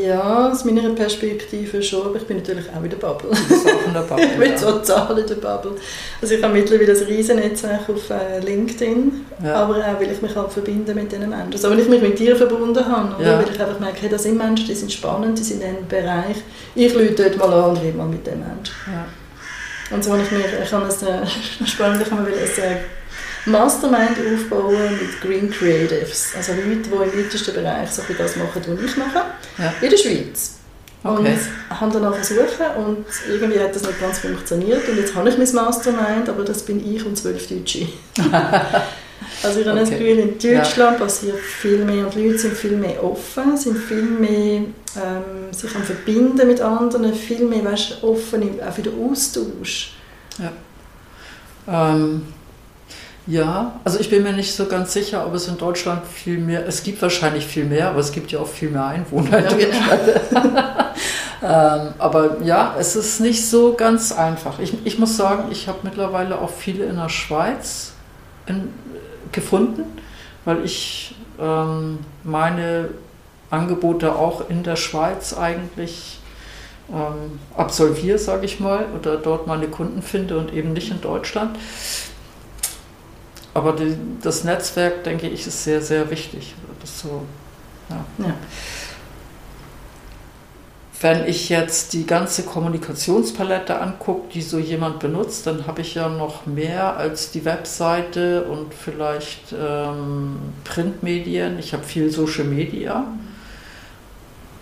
Ja, 0.01 0.51
aus 0.51 0.65
meiner 0.65 0.89
Perspektive 0.91 1.83
schon, 1.83 2.07
aber 2.07 2.17
ich 2.17 2.27
bin 2.27 2.39
natürlich 2.39 2.67
auch 2.71 2.83
in 2.83 2.91
der 2.91 2.97
Bubble. 2.97 3.31
Auch 3.31 3.87
in 3.87 3.93
der 3.93 4.01
Bubble 4.09 4.25
ich 4.25 4.39
bin 4.39 4.53
ja. 4.53 4.57
total 4.57 5.19
in 5.19 5.27
der 5.27 5.35
Bubble. 5.35 5.73
Also 6.21 6.35
ich 6.35 6.43
habe 6.43 6.55
mittlerweile 6.55 6.93
ein 6.93 7.05
riesen 7.05 7.37
Netzwerk 7.37 7.89
auf 7.89 8.11
äh, 8.11 8.41
LinkedIn, 8.41 9.27
ja. 9.45 9.55
aber 9.55 9.77
auch, 9.77 10.01
weil 10.01 10.13
ich 10.13 10.23
mich 10.23 10.35
halt 10.35 10.53
verbinde 10.53 10.95
mit 10.95 11.13
diesen 11.13 11.29
Menschen. 11.29 11.53
Also 11.53 11.71
wenn 11.71 11.79
ich 11.79 11.89
mich 11.89 12.01
mit 12.01 12.19
dir 12.19 12.37
verbunden 12.37 12.87
habe, 12.87 13.17
oder? 13.17 13.33
Ja. 13.33 13.39
weil 13.39 13.53
ich 13.53 13.61
einfach 13.61 13.81
merke, 13.81 14.03
hey, 14.03 14.09
das 14.09 14.23
sind 14.23 14.39
Menschen, 14.39 14.67
die 14.67 14.75
sind 14.75 14.93
spannend, 14.93 15.39
die 15.39 15.43
sind 15.43 15.63
in 15.63 15.71
diesem 15.73 15.89
Bereich. 15.89 16.37
Ich 16.75 16.95
lüte 16.95 17.23
dort 17.23 17.37
mal 17.37 17.53
an 17.53 17.71
und 17.71 17.83
rede 17.83 17.97
mal 17.97 18.07
mit 18.07 18.27
dem 18.27 18.39
Menschen. 18.41 18.75
Und 19.91 20.03
so 20.03 20.13
habe 20.13 20.23
ich 20.23 20.31
mir, 20.31 20.63
ich 20.63 20.73
habe 20.73 20.87
es 20.87 21.03
äh, 21.03 21.27
spannend, 21.67 22.03
ich 22.03 22.11
habe 22.11 22.23
mir 22.23 22.29
ein 22.29 22.79
Mastermind 23.47 24.17
aufbauen 24.19 24.99
mit 25.01 25.21
Green 25.21 25.51
Creatives. 25.51 26.33
Also 26.37 26.53
Leute, 26.53 26.77
die 26.77 26.91
im 26.91 27.25
weitesten 27.25 27.55
Bereich 27.55 27.91
so 27.91 28.03
das 28.17 28.37
machen, 28.37 28.63
was 28.67 28.85
ich 28.85 28.97
mache. 28.97 29.23
Ja. 29.59 29.75
In 29.81 29.91
der 29.91 29.97
Schweiz. 29.97 30.59
Okay. 31.05 31.33
Und 31.33 31.81
haben 31.81 31.93
dann 31.93 32.05
auch 32.05 32.15
versucht 32.15 32.61
und 32.79 33.05
irgendwie 33.29 33.59
hat 33.59 33.75
das 33.75 33.83
nicht 33.83 34.01
ganz 34.01 34.21
funktioniert. 34.21 34.89
Und 34.89 34.97
jetzt 34.99 35.15
habe 35.15 35.29
ich 35.29 35.37
mein 35.37 35.53
Mastermind, 35.53 36.29
aber 36.29 36.45
das 36.45 36.63
bin 36.63 36.95
ich 36.95 37.05
und 37.05 37.17
zwölf 37.17 37.49
Deutsche. 37.49 37.89
also 39.43 39.61
ich 39.61 39.67
habe 39.67 39.81
okay. 39.81 39.91
das 39.91 39.91
Gefühl, 39.91 40.19
in 40.19 40.39
Deutschland 40.39 40.99
ja. 40.99 41.05
passiert 41.05 41.41
viel 41.41 41.85
mehr 41.85 42.07
und 42.07 42.15
Leute 42.15 42.39
sind 42.39 42.57
viel 42.57 42.77
mehr 42.77 43.03
offen, 43.03 43.57
sind 43.57 43.79
viel 43.79 44.03
mehr 44.03 44.61
ähm, 44.95 45.53
sich 45.53 45.75
am 45.75 45.83
Verbinden 45.83 46.47
mit 46.47 46.61
anderen, 46.61 47.13
viel 47.13 47.47
mehr 47.47 47.65
weißt, 47.65 48.05
offen 48.05 48.61
auch 48.61 48.73
für 48.73 48.83
den 48.83 49.11
Austausch. 49.11 49.95
Ja. 50.39 50.53
Ähm 51.97 52.23
ja, 53.27 53.81
also 53.85 54.01
ich 54.01 54.11
bin 54.11 54.25
mir 54.25 54.33
nicht 54.33 54.55
so 54.55 54.67
ganz 54.67 54.93
sicher, 54.93 55.25
ob 55.27 55.35
es 55.35 55.47
in 55.47 55.57
Deutschland 55.57 56.05
viel 56.07 56.39
mehr, 56.39 56.67
es 56.67 56.83
gibt 56.83 57.01
wahrscheinlich 57.03 57.47
viel 57.47 57.65
mehr, 57.65 57.91
aber 57.91 58.01
es 58.01 58.11
gibt 58.11 58.33
ja 58.33 58.41
auch 58.41 58.49
viel 58.49 58.71
mehr 58.71 58.87
Einwohner 58.87 59.39
in 59.39 59.45
Deutschland. 59.45 60.03
ähm, 61.43 61.95
aber 61.99 62.43
ja, 62.43 62.75
es 62.79 62.97
ist 62.97 63.21
nicht 63.21 63.47
so 63.47 63.75
ganz 63.75 64.11
einfach. 64.11 64.59
Ich, 64.59 64.75
ich 64.85 64.99
muss 64.99 65.17
sagen, 65.17 65.53
ich 65.53 65.69
habe 65.69 65.79
mittlerweile 65.83 66.41
auch 66.41 66.51
viele 66.51 66.85
in 66.87 66.97
der 66.97 67.09
Schweiz 67.09 67.93
in, 68.47 68.71
gefunden, 69.31 69.85
weil 70.45 70.65
ich 70.65 71.15
ähm, 71.41 71.99
meine 72.25 72.89
Angebote 73.51 74.17
auch 74.17 74.49
in 74.51 74.65
der 74.65 74.77
Schweiz 74.77 75.33
eigentlich 75.33 76.19
ähm, 76.91 77.39
absolviere, 77.57 78.19
sage 78.19 78.47
ich 78.47 78.59
mal, 78.59 78.87
oder 78.99 79.17
dort 79.17 79.47
meine 79.47 79.69
Kunden 79.69 80.03
finde 80.03 80.39
und 80.39 80.53
eben 80.53 80.73
nicht 80.73 80.91
in 80.91 81.01
Deutschland. 81.01 81.57
Aber 83.55 83.73
die, 83.73 83.97
das 84.23 84.45
Netzwerk, 84.45 85.05
denke 85.05 85.29
ich, 85.29 85.47
ist 85.47 85.65
sehr, 85.65 85.81
sehr 85.83 86.11
wichtig. 86.11 86.55
Das 86.81 87.01
so, 87.01 87.23
ja. 87.91 88.27
Ja. 88.27 88.35
Wenn 91.01 91.27
ich 91.27 91.49
jetzt 91.49 91.95
die 91.95 92.07
ganze 92.07 92.45
Kommunikationspalette 92.45 93.81
angucke, 93.81 94.33
die 94.33 94.41
so 94.41 94.59
jemand 94.59 95.01
benutzt, 95.01 95.49
dann 95.49 95.67
habe 95.67 95.81
ich 95.81 95.97
ja 95.97 96.09
noch 96.09 96.47
mehr 96.47 96.97
als 96.97 97.33
die 97.33 97.45
Webseite 97.45 98.45
und 98.45 98.73
vielleicht 98.73 99.53
ähm, 99.53 100.37
Printmedien. 100.63 101.59
Ich 101.59 101.73
habe 101.73 101.83
viel 101.83 102.09
Social 102.11 102.45
Media. 102.45 103.05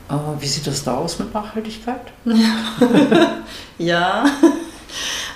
Äh, 0.08 0.14
wie 0.40 0.46
sieht 0.46 0.66
das 0.66 0.82
da 0.82 0.96
aus 0.96 1.18
mit 1.18 1.32
Nachhaltigkeit? 1.34 2.10
ja, 3.78 4.24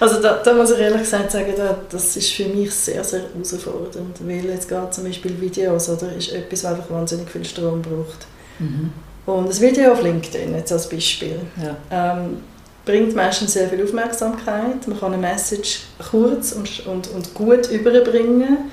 also 0.01 0.21
da, 0.21 0.43
da, 0.43 0.55
muss 0.55 0.71
ich 0.71 0.79
ehrlich 0.79 1.03
gesagt 1.03 1.31
sagen, 1.31 1.53
da, 1.57 1.77
das 1.91 2.17
ist 2.17 2.31
für 2.33 2.47
mich 2.47 2.73
sehr, 2.75 3.03
sehr 3.05 3.23
herausfordernd, 3.23 4.19
weil 4.21 4.45
jetzt 4.47 4.69
gerade 4.69 4.91
zum 4.91 5.05
Beispiel 5.05 5.41
Videos 5.41 5.89
oder 5.89 6.15
ist 6.15 6.33
etwas, 6.33 6.65
was 6.65 6.73
einfach 6.73 6.91
wahnsinnig 6.91 7.31
viel 7.31 7.45
Strom 7.45 7.83
braucht. 7.83 8.27
Mhm. 8.59 8.93
Und 9.27 9.49
das 9.49 9.61
Video 9.61 9.93
auf 9.93 10.03
LinkedIn, 10.03 10.55
jetzt 10.55 10.73
als 10.73 10.89
Beispiel, 10.89 11.41
ja. 11.63 11.77
ähm, 11.91 12.39
bringt 12.85 13.15
meistens 13.15 13.55
sehr 13.55 13.69
viel 13.69 13.83
Aufmerksamkeit. 13.83 14.87
Man 14.87 14.99
kann 14.99 15.15
eine 15.15 15.23
Message 15.23 15.81
kurz 16.11 16.53
und, 16.53 16.87
und, 16.87 17.09
und 17.09 17.35
gut 17.35 17.71
überbringen. 17.71 18.71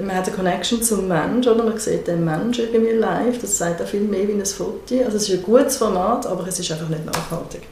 Man 0.00 0.16
hat 0.16 0.26
eine 0.26 0.36
Connection 0.36 0.82
zum 0.82 1.06
Mensch, 1.06 1.46
oder? 1.46 1.62
man 1.62 1.78
sieht 1.78 2.08
den 2.08 2.24
Mensch 2.24 2.58
irgendwie 2.58 2.92
live. 2.92 3.40
Das 3.40 3.56
sagt 3.56 3.80
auch 3.80 3.86
viel 3.86 4.00
mehr 4.00 4.26
wie 4.26 4.32
ein 4.32 4.44
Foto. 4.44 4.96
Also 5.04 5.16
es 5.16 5.28
ist 5.28 5.34
ein 5.34 5.42
gutes 5.42 5.76
Format, 5.76 6.26
aber 6.26 6.46
es 6.48 6.58
ist 6.58 6.72
einfach 6.72 6.88
nicht 6.88 7.06
nachhaltig. 7.06 7.62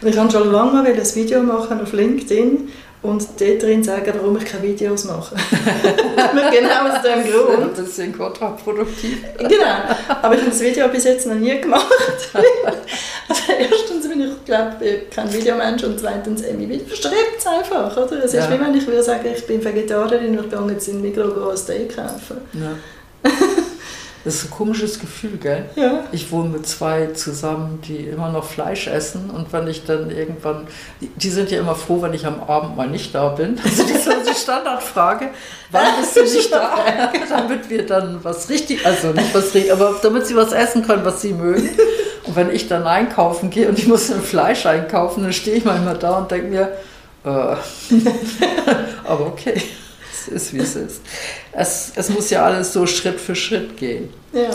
Und 0.00 0.08
ich 0.08 0.16
habe 0.16 0.30
schon 0.30 0.52
lange 0.52 0.72
mal 0.72 0.86
ein 0.86 1.14
Video 1.14 1.42
machen 1.42 1.80
auf 1.80 1.92
LinkedIn 1.92 2.68
und 3.02 3.26
dort 3.38 3.62
drin 3.62 3.84
sagen, 3.84 4.12
warum 4.18 4.36
ich 4.36 4.44
keine 4.44 4.64
Videos 4.64 5.04
mache. 5.04 5.34
genau 6.50 6.88
aus 6.88 7.02
dem 7.02 7.22
Grund. 7.24 7.72
Das 7.72 7.88
ist 7.88 8.00
ein 8.00 8.12
bisschen 8.12 8.18
kontraproduktiv. 8.18 9.18
genau. 9.38 9.94
Aber 10.22 10.34
ich 10.34 10.40
habe 10.40 10.50
das 10.50 10.60
Video 10.60 10.88
bis 10.88 11.04
jetzt 11.04 11.26
noch 11.26 11.34
nie 11.34 11.60
gemacht. 11.60 11.86
also 13.28 13.42
erstens 13.58 14.08
bin 14.08 14.22
ich, 14.22 14.44
glaube 14.44 14.76
kein 15.14 15.32
Videomensch 15.32 15.84
und 15.84 16.00
zweitens, 16.00 16.42
mich 16.42 16.68
wieder 16.68 16.86
verstrebt 16.86 17.38
es 17.38 17.46
einfach. 17.46 17.96
Oder? 17.96 18.24
Es 18.24 18.34
ist 18.34 18.48
ja. 18.48 18.50
wie 18.50 18.60
wenn 18.60 18.74
ich 18.74 18.86
würde 18.86 19.02
sagen, 19.02 19.26
ich 19.34 19.46
bin 19.46 19.64
Vegetarierin 19.64 20.38
und 20.38 20.50
gehe 20.50 20.72
jetzt 20.72 20.88
in 20.88 21.02
den 21.02 21.02
Mikro 21.02 21.50
ein 21.50 21.56
Steak 21.56 21.94
kaufen. 21.96 22.38
Ja. 22.54 23.30
Das 24.26 24.34
ist 24.34 24.46
ein 24.46 24.50
komisches 24.50 24.98
Gefühl, 24.98 25.38
gell? 25.40 25.66
Ja. 25.76 26.02
Ich 26.10 26.32
wohne 26.32 26.48
mit 26.48 26.66
zwei 26.66 27.06
zusammen, 27.14 27.80
die 27.86 28.08
immer 28.08 28.28
noch 28.28 28.42
Fleisch 28.42 28.88
essen 28.88 29.30
und 29.30 29.52
wenn 29.52 29.68
ich 29.68 29.84
dann 29.84 30.10
irgendwann, 30.10 30.66
die, 31.00 31.30
sind 31.30 31.52
ja 31.52 31.60
immer 31.60 31.76
froh, 31.76 32.02
wenn 32.02 32.12
ich 32.12 32.26
am 32.26 32.42
Abend 32.42 32.76
mal 32.76 32.88
nicht 32.88 33.14
da 33.14 33.28
bin. 33.28 33.56
Also 33.64 33.84
das 33.84 34.04
ist 34.04 34.28
die 34.28 34.34
Standardfrage, 34.34 35.28
wann 35.70 35.84
bist 36.00 36.16
du 36.16 36.22
nicht 36.22 36.52
da? 36.52 36.76
damit 37.28 37.70
wir 37.70 37.86
dann 37.86 38.18
was 38.24 38.48
richtig, 38.48 38.84
also 38.84 39.12
nicht 39.12 39.32
was 39.32 39.54
richtig, 39.54 39.72
aber 39.72 39.94
damit 40.02 40.26
sie 40.26 40.34
was 40.34 40.50
essen 40.50 40.84
können, 40.84 41.04
was 41.04 41.22
sie 41.22 41.32
mögen. 41.32 41.70
Und 42.24 42.34
wenn 42.34 42.50
ich 42.50 42.66
dann 42.66 42.84
einkaufen 42.84 43.50
gehe 43.50 43.68
und 43.68 43.78
ich 43.78 43.86
muss 43.86 44.10
ein 44.10 44.22
Fleisch 44.22 44.66
einkaufen, 44.66 45.22
dann 45.22 45.32
stehe 45.32 45.56
ich 45.56 45.64
manchmal 45.64 45.98
da 45.98 46.18
und 46.18 46.32
denke 46.32 46.48
mir, 46.48 46.72
äh, 47.24 47.28
aber 49.04 49.26
okay 49.26 49.62
ist, 50.28 50.52
wie 50.52 50.58
es 50.58 50.76
ist. 50.76 51.00
Es, 51.52 51.92
es 51.94 52.08
muss 52.10 52.30
ja 52.30 52.44
alles 52.44 52.72
so 52.72 52.86
Schritt 52.86 53.20
für 53.20 53.34
Schritt 53.34 53.76
gehen. 53.76 54.08
Ja. 54.32 54.50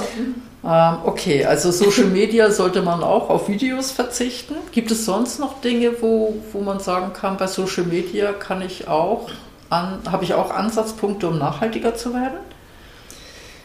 Ähm, 0.64 1.00
okay, 1.06 1.46
also 1.46 1.72
Social 1.72 2.06
Media 2.06 2.52
sollte 2.52 2.82
man 2.82 3.04
auch 3.04 3.30
auf 3.30 3.50
Videos 3.50 3.92
verzichten. 3.92 4.56
Gibt 4.72 4.92
es 4.92 5.06
sonst 5.06 5.40
noch 5.40 5.62
Dinge, 5.62 6.02
wo, 6.02 6.36
wo 6.52 6.62
man 6.62 6.80
sagen 6.80 7.14
kann, 7.14 7.38
bei 7.38 7.48
Social 7.48 7.86
Media 7.86 8.32
kann 8.34 8.62
ich 8.62 8.88
auch, 8.88 9.30
habe 9.70 10.24
ich 10.24 10.34
auch 10.34 10.52
Ansatzpunkte, 10.52 11.28
um 11.28 11.40
nachhaltiger 11.40 11.96
zu 11.96 12.14
werden? 12.14 12.40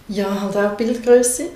Ja, 0.08 0.40
halt 0.40 0.56
auch 0.56 0.76
Bildgröße. 0.76 1.46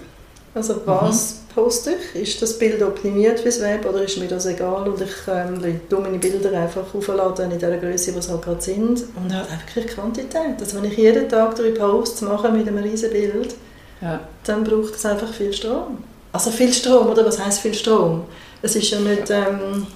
Also 0.55 0.81
was 0.85 1.35
mhm. 1.35 1.55
poste 1.55 1.95
ich? 2.15 2.23
Ist 2.23 2.43
das 2.43 2.59
Bild 2.59 2.83
optimiert 2.83 3.39
fürs 3.39 3.61
Web 3.61 3.87
oder 3.87 4.03
ist 4.03 4.19
mir 4.19 4.27
das 4.27 4.47
egal? 4.47 4.89
Und 4.89 5.01
ich 5.01 5.11
ähm, 5.29 5.61
meine 6.03 6.19
Bilder 6.19 6.53
einfach 6.59 6.93
aufladen 6.93 7.53
in 7.53 7.59
der 7.59 7.79
Größe, 7.79 8.13
die 8.13 8.21
sie 8.21 8.31
halt 8.31 8.43
gerade 8.43 8.61
sind. 8.61 9.05
Und 9.15 9.33
halt 9.33 9.49
einfach 9.51 9.95
Quantität. 9.95 10.57
Also 10.59 10.77
wenn 10.77 10.91
ich 10.91 10.99
jeden 10.99 11.29
Tag 11.29 11.55
drei 11.55 11.71
Posts 11.71 12.23
mache 12.23 12.51
mit 12.51 12.67
einem 12.67 12.79
riesen 12.79 13.11
Bild, 13.11 13.55
ja. 14.01 14.21
dann 14.45 14.65
braucht 14.65 14.97
es 14.97 15.07
einfach 15.07 15.33
viel 15.33 15.53
Strom. 15.53 15.99
Also 16.33 16.51
viel 16.51 16.73
Strom, 16.73 17.09
oder 17.09 17.25
was 17.25 17.45
heißt 17.45 17.61
viel 17.61 17.75
Strom? 17.75 18.25
Es 18.63 18.75
ist 18.75 18.91
ja 18.91 18.99
nicht... 19.01 19.31
Ähm, 19.31 19.87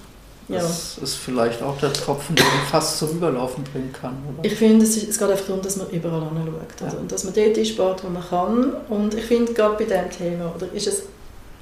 ja. 0.49 0.61
Das 0.61 0.99
ist 0.99 1.15
vielleicht 1.17 1.63
auch 1.63 1.79
der 1.79 1.93
Tropfen, 1.93 2.37
der 2.37 2.45
ihn 2.45 2.67
fast 2.71 2.99
zum 2.99 3.11
Überlaufen 3.11 3.65
bringen 3.65 3.93
kann. 3.93 4.17
Oder? 4.29 4.45
Ich 4.45 4.55
finde, 4.55 4.85
es, 4.85 4.97
es 4.97 5.19
geht 5.19 5.31
einfach 5.31 5.47
darum, 5.47 5.63
dass 5.63 5.77
man 5.77 5.89
überall 5.91 6.23
anschaut. 6.23 6.83
Also, 6.83 6.97
ja. 6.97 7.01
Und 7.01 7.13
dass 7.13 7.25
man 7.25 7.35
dort 7.35 7.59
einspart, 7.59 8.05
wo 8.05 8.09
man 8.09 8.29
kann. 8.29 8.73
Und 8.89 9.15
ich 9.15 9.25
finde, 9.25 9.53
gerade 9.53 9.77
bei 9.77 9.85
diesem 9.85 10.11
Thema 10.11 10.53
oder, 10.55 10.71
ist 10.73 10.87
es 10.87 11.05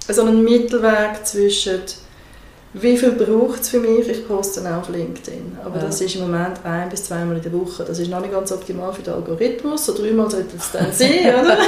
so 0.09 0.23
ein 0.23 0.43
Mittelweg 0.43 1.25
zwischen 1.25 1.83
wie 2.75 2.97
viel 2.97 3.13
braucht 3.13 3.61
es 3.61 3.69
für 3.69 3.81
mich? 3.81 4.09
Ich 4.09 4.27
poste 4.27 4.63
dann 4.63 4.77
auf 4.77 4.89
LinkedIn. 4.89 5.59
Aber 5.63 5.77
ja. 5.77 5.85
das 5.85 6.01
ist 6.01 6.15
im 6.15 6.23
Moment 6.23 6.65
ein 6.65 6.89
bis 6.89 7.05
zweimal 7.05 7.37
in 7.37 7.43
der 7.43 7.53
Woche. 7.53 7.85
Das 7.85 7.99
ist 7.99 8.09
noch 8.09 8.21
nicht 8.21 8.33
ganz 8.33 8.51
optimal 8.51 8.95
für 8.95 9.03
den 9.03 9.13
Algorithmus. 9.13 9.85
So 9.85 9.95
dreimal 9.95 10.31
sollte 10.31 10.57
es 10.57 10.73
dann 10.73 10.91
sein, 10.91 11.35
oder? 11.43 11.59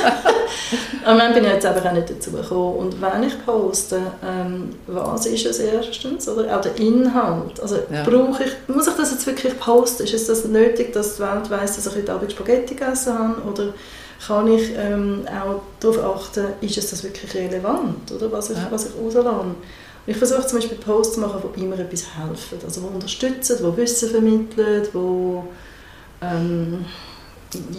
Aber 1.05 1.19
dann 1.19 1.35
bin 1.35 1.45
ich 1.45 1.51
jetzt 1.51 1.67
einfach 1.67 1.85
auch 1.85 1.93
nicht 1.93 2.09
dazu 2.09 2.31
gekommen. 2.33 2.77
Und 2.77 3.03
wenn 3.03 3.23
ich 3.23 3.45
poste, 3.45 4.01
ähm, 4.27 4.71
was 4.87 5.27
ist 5.27 5.45
es 5.45 5.59
erstens? 5.59 6.27
Oder 6.27 6.57
auch 6.57 6.63
der 6.63 6.75
Inhalt. 6.79 7.61
Also 7.61 7.77
ja. 7.93 8.03
brauche 8.03 8.45
ich, 8.45 8.53
muss 8.75 8.89
ich 8.89 8.95
das 8.95 9.11
jetzt 9.11 9.27
wirklich 9.27 9.59
posten? 9.61 10.05
Ist 10.05 10.15
es 10.15 10.27
das 10.27 10.47
nötig, 10.47 10.95
dass 10.95 11.17
die 11.17 11.23
Welt 11.23 11.51
weiss, 11.51 11.77
dass 11.77 11.87
ich 11.87 11.97
heute 11.97 12.15
Abend 12.15 12.33
Spaghetti 12.33 12.75
gegessen 12.75 13.19
habe? 13.19 13.43
Oder 13.43 13.75
kann 14.27 14.49
ich 14.49 14.73
ähm, 14.75 15.27
auch 15.29 15.61
darauf 15.81 16.23
achten, 16.23 16.47
ist 16.63 16.79
es 16.79 16.91
das 16.91 17.05
wirklich 17.05 17.35
relevant, 17.35 18.11
oder? 18.11 18.33
Was 18.33 18.49
ich, 18.49 18.57
ja. 18.57 18.69
was 18.71 18.87
ich 18.87 18.93
rauslasse? 18.99 19.55
Ich 20.07 20.17
versuche 20.17 20.47
zum 20.47 20.59
Beispiel 20.59 20.79
Posts 20.79 21.15
zu 21.15 21.21
machen, 21.21 21.41
die 21.57 21.61
immer 21.61 21.79
etwas 21.79 22.05
helfen, 22.17 22.59
also 22.65 22.81
die 22.81 22.95
unterstützen, 22.95 23.57
die 23.59 23.77
Wissen 23.77 24.11
vermitteln, 24.11 24.87
die 24.93 26.25
ähm, 26.25 26.85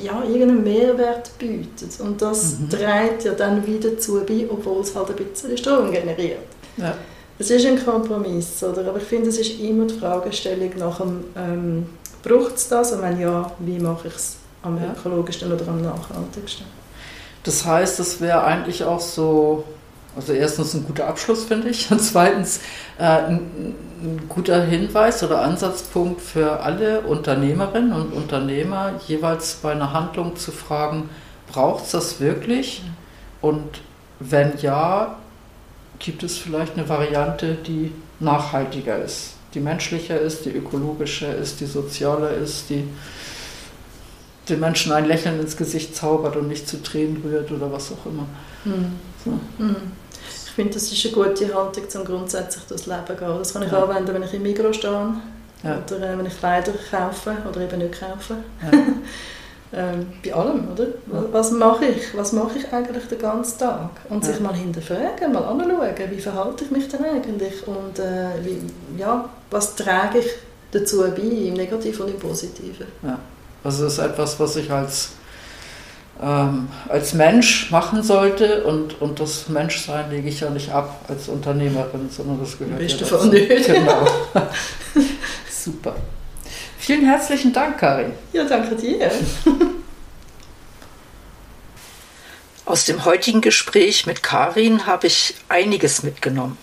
ja, 0.02 0.24
irgendeinen 0.24 0.64
Mehrwert 0.64 1.38
bieten. 1.38 1.90
Und 2.00 2.22
das 2.22 2.60
mhm. 2.60 2.70
trägt 2.70 3.26
ja 3.26 3.34
dann 3.34 3.66
wieder 3.66 3.98
zu 3.98 4.24
bei, 4.26 4.48
obwohl 4.50 4.82
es 4.82 4.96
halt 4.96 5.10
ein 5.10 5.16
bisschen 5.16 5.58
Strom 5.58 5.92
generiert. 5.92 6.40
Ja. 6.78 6.96
Es 7.38 7.52
ist 7.52 7.66
ein 7.66 7.84
Kompromiss, 7.84 8.64
oder? 8.64 8.88
aber 8.88 8.98
ich 8.98 9.04
finde, 9.04 9.30
es 9.30 9.38
ist 9.38 9.60
immer 9.60 9.86
die 9.86 9.94
Fragestellung 9.96 10.72
nach 10.78 10.98
dem, 10.98 11.26
ähm, 11.36 11.86
braucht 12.24 12.56
es 12.56 12.70
das 12.70 12.94
und 12.94 13.02
wenn 13.02 13.20
ja, 13.20 13.52
wie 13.60 13.78
mache 13.78 14.08
ich 14.08 14.16
es 14.16 14.38
am 14.64 14.78
ja. 14.78 14.94
ökologischsten 14.98 15.52
oder 15.52 15.68
am 15.68 15.82
nachhaltigsten? 15.82 16.66
Das 17.44 17.66
heißt, 17.66 18.00
es 18.00 18.22
wäre 18.22 18.44
eigentlich 18.44 18.84
auch 18.84 19.02
so 19.02 19.66
also 20.16 20.34
erstens 20.34 20.74
ein 20.74 20.86
guter 20.86 21.08
Abschluss, 21.08 21.44
finde 21.46 21.70
ich. 21.70 21.92
Und 21.92 22.02
zweitens 22.02 22.60
äh, 22.98 23.04
ein, 23.04 23.76
ein, 24.02 24.22
guter 24.30 24.64
Hinweis 24.64 25.24
oder 25.24 25.42
Ansatzpunkt 25.42 26.22
für 26.22 26.62
alle 26.62 27.02
Unternehmerinnen 27.02 27.94
und 27.94 28.14
Unternehmer, 28.14 28.94
jeweils 29.08 29.56
bei 29.56 29.72
einer 29.72 29.94
Handlung 29.94 30.36
zu 30.36 30.52
fragen, 30.52 31.10
braucht 31.52 31.86
es 31.86 31.92
das 31.92 32.20
wirklich? 32.20 32.84
Und 33.42 33.82
wenn 34.20 34.58
ja, 34.60 35.18
gibt 36.00 36.24
es 36.24 36.38
vielleicht 36.38 36.78
eine 36.78 36.88
Variante, 36.88 37.56
die 37.56 37.92
nachhaltiger 38.20 38.98
ist, 39.04 39.34
die 39.54 39.60
menschlicher 39.60 40.20
ist, 40.20 40.46
die 40.46 40.52
ökologischer 40.52 41.36
ist, 41.36 41.60
die 41.60 41.66
sozialer 41.66 42.32
ist, 42.32 42.70
die 42.70 42.88
den 44.50 44.60
Menschen 44.60 44.92
ein 44.92 45.06
Lächeln 45.06 45.40
ins 45.40 45.58
Gesicht 45.58 45.96
zaubert 45.96 46.36
und 46.36 46.48
nicht 46.48 46.68
zu 46.68 46.82
Tränen 46.84 47.22
rührt 47.24 47.52
oder 47.52 47.72
was 47.72 47.92
auch 47.92 48.06
immer. 48.06 48.28
Mhm. 48.66 49.00
So. 49.24 49.32
Mhm 49.58 49.76
finde, 50.56 50.74
das 50.74 50.92
ist 50.92 51.06
eine 51.06 51.14
gute 51.14 51.54
Haltung, 51.54 51.84
um 51.96 52.06
grundsätzlich 52.06 52.64
durchs 52.66 52.86
Leben 52.86 53.06
zu 53.08 53.16
gehen. 53.16 53.38
Das 53.38 53.54
kann 53.54 53.64
ich 53.64 53.72
ja. 53.72 53.84
anwenden, 53.84 54.14
wenn 54.14 54.24
ich 54.24 54.34
im 54.34 54.42
Mikro 54.42 54.72
stehe 54.74 55.14
ja. 55.64 55.84
oder 55.86 56.14
äh, 56.14 56.18
wenn 56.18 56.26
ich 56.26 56.40
Kleider 56.40 56.72
kaufe 56.90 57.36
oder 57.48 57.62
eben 57.62 57.78
nicht 57.80 58.00
kaufe. 58.00 58.38
Ja. 58.64 58.80
ähm, 59.74 60.08
bei 60.24 60.34
allem, 60.34 60.72
oder? 60.72 60.88
Was 61.32 61.52
mache 61.52 61.86
ich? 61.86 62.16
Was 62.16 62.32
mache 62.32 62.58
ich 62.58 62.72
eigentlich 62.72 63.06
den 63.08 63.20
ganzen 63.20 63.60
Tag? 63.60 63.90
Und 64.10 64.24
sich 64.24 64.40
mal 64.40 64.56
hinterfragen, 64.56 65.34
mal 65.34 65.44
anschauen, 65.44 66.10
wie 66.10 66.22
verhalte 66.22 66.64
ich 66.64 66.72
mich 66.72 66.88
denn 66.88 67.04
eigentlich 67.04 67.68
und 67.68 68.00
äh, 68.00 68.30
wie, 68.42 68.62
ja, 68.98 69.30
was 69.52 69.76
trage 69.76 70.20
ich 70.20 70.30
dazu 70.72 71.02
bei, 71.02 71.22
im 71.22 71.56
Negativen 71.56 72.06
und 72.06 72.12
im 72.12 72.20
Positiven. 72.20 72.88
Ja. 73.04 73.20
Also 73.64 73.86
das 73.86 73.94
ist 73.94 74.00
etwas, 74.00 74.40
was 74.40 74.56
ich 74.56 74.72
als 74.72 75.12
ähm, 76.22 76.70
als 76.88 77.14
Mensch 77.14 77.72
machen 77.72 78.04
sollte. 78.04 78.64
Und, 78.64 79.02
und 79.02 79.20
das 79.20 79.50
Menschsein 79.50 80.10
lege 80.10 80.30
ich 80.30 80.40
ja 80.40 80.50
nicht 80.50 80.72
ab 80.72 81.06
als 81.08 81.28
Unternehmerin, 81.28 82.10
sondern 82.10 82.40
das 82.40 82.58
gehört 82.58 82.80
Bist 82.80 83.02
ja 83.02 83.08
dazu. 83.08 83.30
Genau. 83.30 84.08
Super. 85.50 85.96
Vielen 86.78 87.06
herzlichen 87.06 87.52
Dank, 87.52 87.80
Karin. 87.80 88.14
Ja, 88.32 88.44
danke 88.46 88.76
dir. 88.76 89.12
Aus 92.66 92.86
dem 92.86 93.06
heutigen 93.06 93.42
Gespräch 93.42 94.06
mit 94.06 94.24
Karin 94.24 94.86
habe 94.86 95.08
ich 95.08 95.36
einiges 95.50 96.04
mitgenommen. 96.04 96.58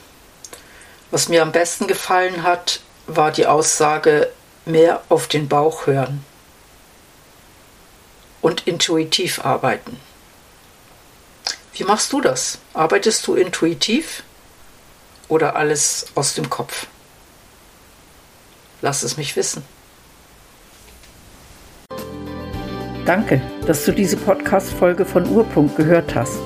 Was 1.10 1.28
mir 1.28 1.42
am 1.42 1.52
besten 1.52 1.86
gefallen 1.86 2.42
hat, 2.42 2.80
war 3.06 3.30
die 3.30 3.46
Aussage, 3.46 4.28
mehr 4.64 5.02
auf 5.08 5.26
den 5.26 5.48
Bauch 5.48 5.86
hören 5.86 6.24
und 8.42 8.66
intuitiv 8.66 9.44
arbeiten. 9.44 9.98
Wie 11.74 11.84
machst 11.84 12.12
du 12.12 12.20
das? 12.20 12.58
Arbeitest 12.74 13.26
du 13.26 13.34
intuitiv 13.34 14.24
oder 15.28 15.56
alles 15.56 16.06
aus 16.14 16.34
dem 16.34 16.50
Kopf? 16.50 16.86
Lass 18.82 19.02
es 19.02 19.16
mich 19.16 19.36
wissen. 19.36 19.64
Danke, 23.06 23.40
dass 23.66 23.84
du 23.84 23.92
diese 23.92 24.16
Podcast-Folge 24.16 25.04
von 25.04 25.28
Urpunkt 25.28 25.76
gehört 25.76 26.14
hast. 26.14 26.38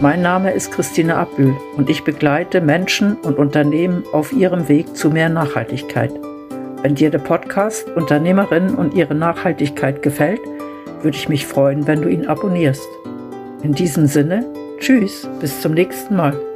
Mein 0.00 0.22
Name 0.22 0.52
ist 0.52 0.70
Christine 0.70 1.16
Abbühl 1.16 1.56
und 1.76 1.90
ich 1.90 2.04
begleite 2.04 2.60
Menschen 2.60 3.16
und 3.16 3.36
Unternehmen 3.36 4.04
auf 4.12 4.32
ihrem 4.32 4.68
Weg 4.68 4.96
zu 4.96 5.10
mehr 5.10 5.28
Nachhaltigkeit. 5.28 6.12
Wenn 6.82 6.94
dir 6.94 7.10
der 7.10 7.18
Podcast 7.18 7.88
Unternehmerinnen 7.88 8.76
und 8.76 8.94
ihre 8.94 9.14
Nachhaltigkeit 9.14 10.00
gefällt, 10.02 10.40
würde 11.02 11.16
ich 11.16 11.28
mich 11.28 11.46
freuen, 11.46 11.86
wenn 11.86 12.02
du 12.02 12.08
ihn 12.08 12.26
abonnierst. 12.26 12.88
In 13.62 13.72
diesem 13.72 14.06
Sinne, 14.06 14.46
tschüss, 14.78 15.28
bis 15.40 15.60
zum 15.60 15.72
nächsten 15.74 16.16
Mal. 16.16 16.47